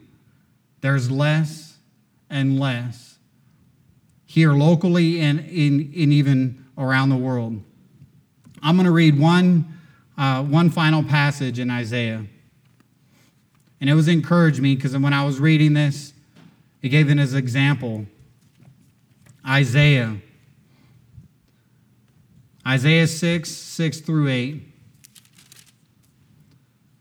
there's 0.80 1.10
less 1.10 1.76
and 2.30 2.58
less 2.58 3.18
here 4.24 4.54
locally 4.54 5.20
and 5.20 5.40
in, 5.40 5.92
even 5.94 6.64
around 6.78 7.10
the 7.10 7.16
world. 7.16 7.62
I'm 8.62 8.76
going 8.76 8.86
to 8.86 8.92
read 8.92 9.18
one, 9.18 9.78
uh, 10.16 10.42
one 10.42 10.70
final 10.70 11.02
passage 11.02 11.58
in 11.58 11.70
Isaiah. 11.70 12.24
And 13.78 13.90
it 13.90 13.94
was 13.94 14.08
encouraged 14.08 14.62
me 14.62 14.74
because 14.74 14.96
when 14.96 15.12
I 15.12 15.22
was 15.22 15.38
reading 15.38 15.74
this, 15.74 16.14
it 16.80 16.88
gave 16.88 17.10
it 17.10 17.18
as 17.18 17.34
an 17.34 17.40
example. 17.40 18.06
Isaiah. 19.46 20.16
Isaiah 22.68 23.06
6, 23.06 23.50
6 23.50 24.00
through 24.00 24.28
8. 24.28 24.62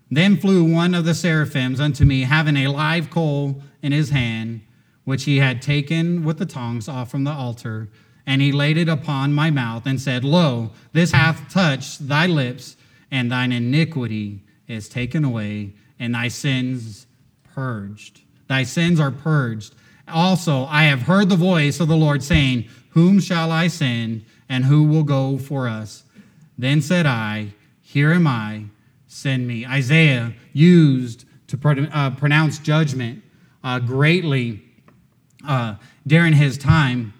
Then 0.09 0.37
flew 0.37 0.63
one 0.63 0.95
of 0.95 1.03
the 1.03 1.13
seraphims 1.13 1.81
unto 1.81 2.05
me, 2.05 2.21
having 2.21 2.55
a 2.55 2.69
live 2.69 3.09
coal 3.09 3.61
in 3.81 3.91
his 3.91 4.11
hand, 4.11 4.61
which 5.03 5.25
he 5.25 5.37
had 5.37 5.61
taken 5.61 6.23
with 6.23 6.37
the 6.37 6.45
tongs 6.45 6.87
off 6.87 7.11
from 7.11 7.25
the 7.25 7.31
altar. 7.31 7.89
And 8.25 8.41
he 8.41 8.53
laid 8.53 8.77
it 8.77 8.87
upon 8.87 9.33
my 9.33 9.49
mouth 9.51 9.85
and 9.85 9.99
said, 9.99 10.23
Lo, 10.23 10.71
this 10.93 11.11
hath 11.11 11.51
touched 11.51 12.07
thy 12.07 12.27
lips, 12.27 12.77
and 13.11 13.29
thine 13.29 13.51
iniquity 13.51 14.43
is 14.69 14.87
taken 14.87 15.25
away, 15.25 15.73
and 15.99 16.15
thy 16.15 16.29
sins 16.29 17.07
purged. 17.43 18.21
Thy 18.47 18.63
sins 18.63 19.01
are 19.01 19.11
purged. 19.11 19.75
Also, 20.07 20.63
I 20.65 20.83
have 20.83 21.01
heard 21.01 21.27
the 21.27 21.35
voice 21.35 21.81
of 21.81 21.89
the 21.89 21.97
Lord 21.97 22.23
saying, 22.23 22.69
Whom 22.91 23.19
shall 23.19 23.51
I 23.51 23.67
send, 23.67 24.23
and 24.49 24.65
who 24.65 24.83
will 24.83 25.03
go 25.03 25.37
for 25.37 25.67
us? 25.67 26.03
Then 26.57 26.81
said 26.81 27.05
I, 27.05 27.53
Here 27.81 28.11
am 28.11 28.27
I 28.27 28.65
send 29.07 29.47
me. 29.47 29.65
Isaiah 29.65 30.33
used 30.53 31.25
to 31.47 31.57
pro- 31.57 31.83
uh, 31.91 32.11
pronounce 32.11 32.59
judgment 32.59 33.23
uh, 33.63 33.79
greatly 33.79 34.61
uh, 35.47 35.75
during 36.05 36.33
his 36.33 36.57
time. 36.57 37.13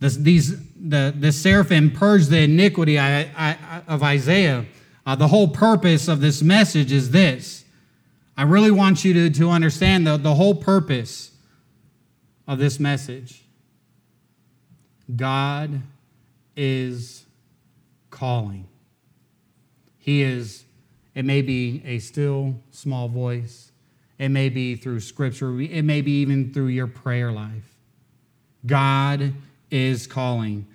This, 0.00 0.16
these, 0.16 0.58
the, 0.76 1.14
the 1.16 1.32
seraphim 1.32 1.90
purged 1.90 2.30
the 2.30 2.40
iniquity 2.40 2.98
I, 2.98 3.20
I, 3.36 3.82
of 3.86 4.02
Isaiah. 4.02 4.66
Uh, 5.06 5.14
the 5.14 5.28
whole 5.28 5.48
purpose 5.48 6.08
of 6.08 6.20
this 6.20 6.42
message 6.42 6.92
is 6.92 7.10
this. 7.10 7.64
I 8.36 8.42
really 8.44 8.70
want 8.70 9.04
you 9.04 9.12
to, 9.14 9.30
to 9.30 9.50
understand 9.50 10.06
the, 10.06 10.16
the 10.16 10.34
whole 10.34 10.54
purpose 10.54 11.32
of 12.46 12.58
this 12.58 12.80
message. 12.80 13.44
God 15.14 15.82
is 16.60 17.24
calling. 18.10 18.68
He 19.98 20.22
is 20.22 20.64
it 21.14 21.24
may 21.24 21.42
be 21.42 21.82
a 21.84 21.98
still 21.98 22.60
small 22.70 23.08
voice. 23.08 23.72
It 24.18 24.28
may 24.28 24.48
be 24.48 24.76
through 24.76 25.00
scripture. 25.00 25.60
It 25.60 25.82
may 25.82 26.02
be 26.02 26.12
even 26.20 26.52
through 26.52 26.68
your 26.68 26.86
prayer 26.86 27.32
life. 27.32 27.74
God 28.66 29.34
is 29.70 30.06
calling. 30.06 30.66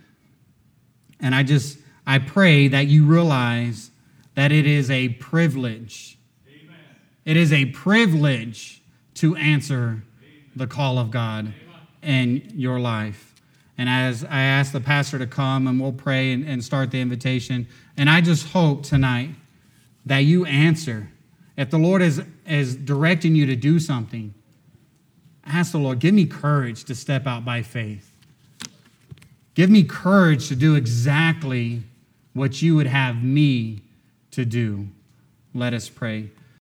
And 1.19 1.33
I 1.33 1.43
just, 1.43 1.77
I 2.05 2.19
pray 2.19 2.67
that 2.67 2.87
you 2.87 3.05
realize 3.05 3.91
that 4.35 4.51
it 4.51 4.65
is 4.65 4.91
a 4.91 5.09
privilege. 5.09 6.17
Amen. 6.47 6.75
It 7.23 7.37
is 7.37 7.53
a 7.53 7.65
privilege 7.65 8.81
to 9.15 9.35
answer 9.35 9.77
Amen. 9.77 10.03
the 10.55 10.67
call 10.67 10.97
of 10.97 11.11
God 11.11 11.53
Amen. 12.03 12.41
in 12.51 12.59
your 12.59 12.79
life. 12.79 13.34
And 13.77 13.89
as 13.89 14.23
I 14.23 14.41
ask 14.41 14.71
the 14.71 14.79
pastor 14.79 15.19
to 15.19 15.27
come 15.27 15.67
and 15.67 15.79
we'll 15.79 15.91
pray 15.91 16.31
and, 16.31 16.47
and 16.47 16.63
start 16.63 16.91
the 16.91 17.01
invitation, 17.01 17.67
and 17.97 18.09
I 18.09 18.21
just 18.21 18.47
hope 18.47 18.83
tonight 18.83 19.31
that 20.05 20.19
you 20.19 20.45
answer. 20.45 21.09
If 21.57 21.69
the 21.69 21.77
Lord 21.77 22.01
is, 22.01 22.21
is 22.47 22.75
directing 22.75 23.35
you 23.35 23.45
to 23.47 23.55
do 23.55 23.79
something, 23.79 24.33
ask 25.45 25.71
the 25.71 25.77
Lord, 25.77 25.99
give 25.99 26.13
me 26.13 26.25
courage 26.25 26.83
to 26.85 26.95
step 26.95 27.27
out 27.27 27.43
by 27.43 27.61
faith. 27.61 28.11
Give 29.55 29.69
me 29.69 29.83
courage 29.83 30.47
to 30.49 30.55
do 30.55 30.75
exactly 30.75 31.83
what 32.33 32.61
you 32.61 32.75
would 32.75 32.88
have 32.88 33.23
me 33.23 33.81
to 34.31 34.43
do. 34.43 34.88
Let 35.53 35.73
us 35.73 35.88
pray. 35.88 36.29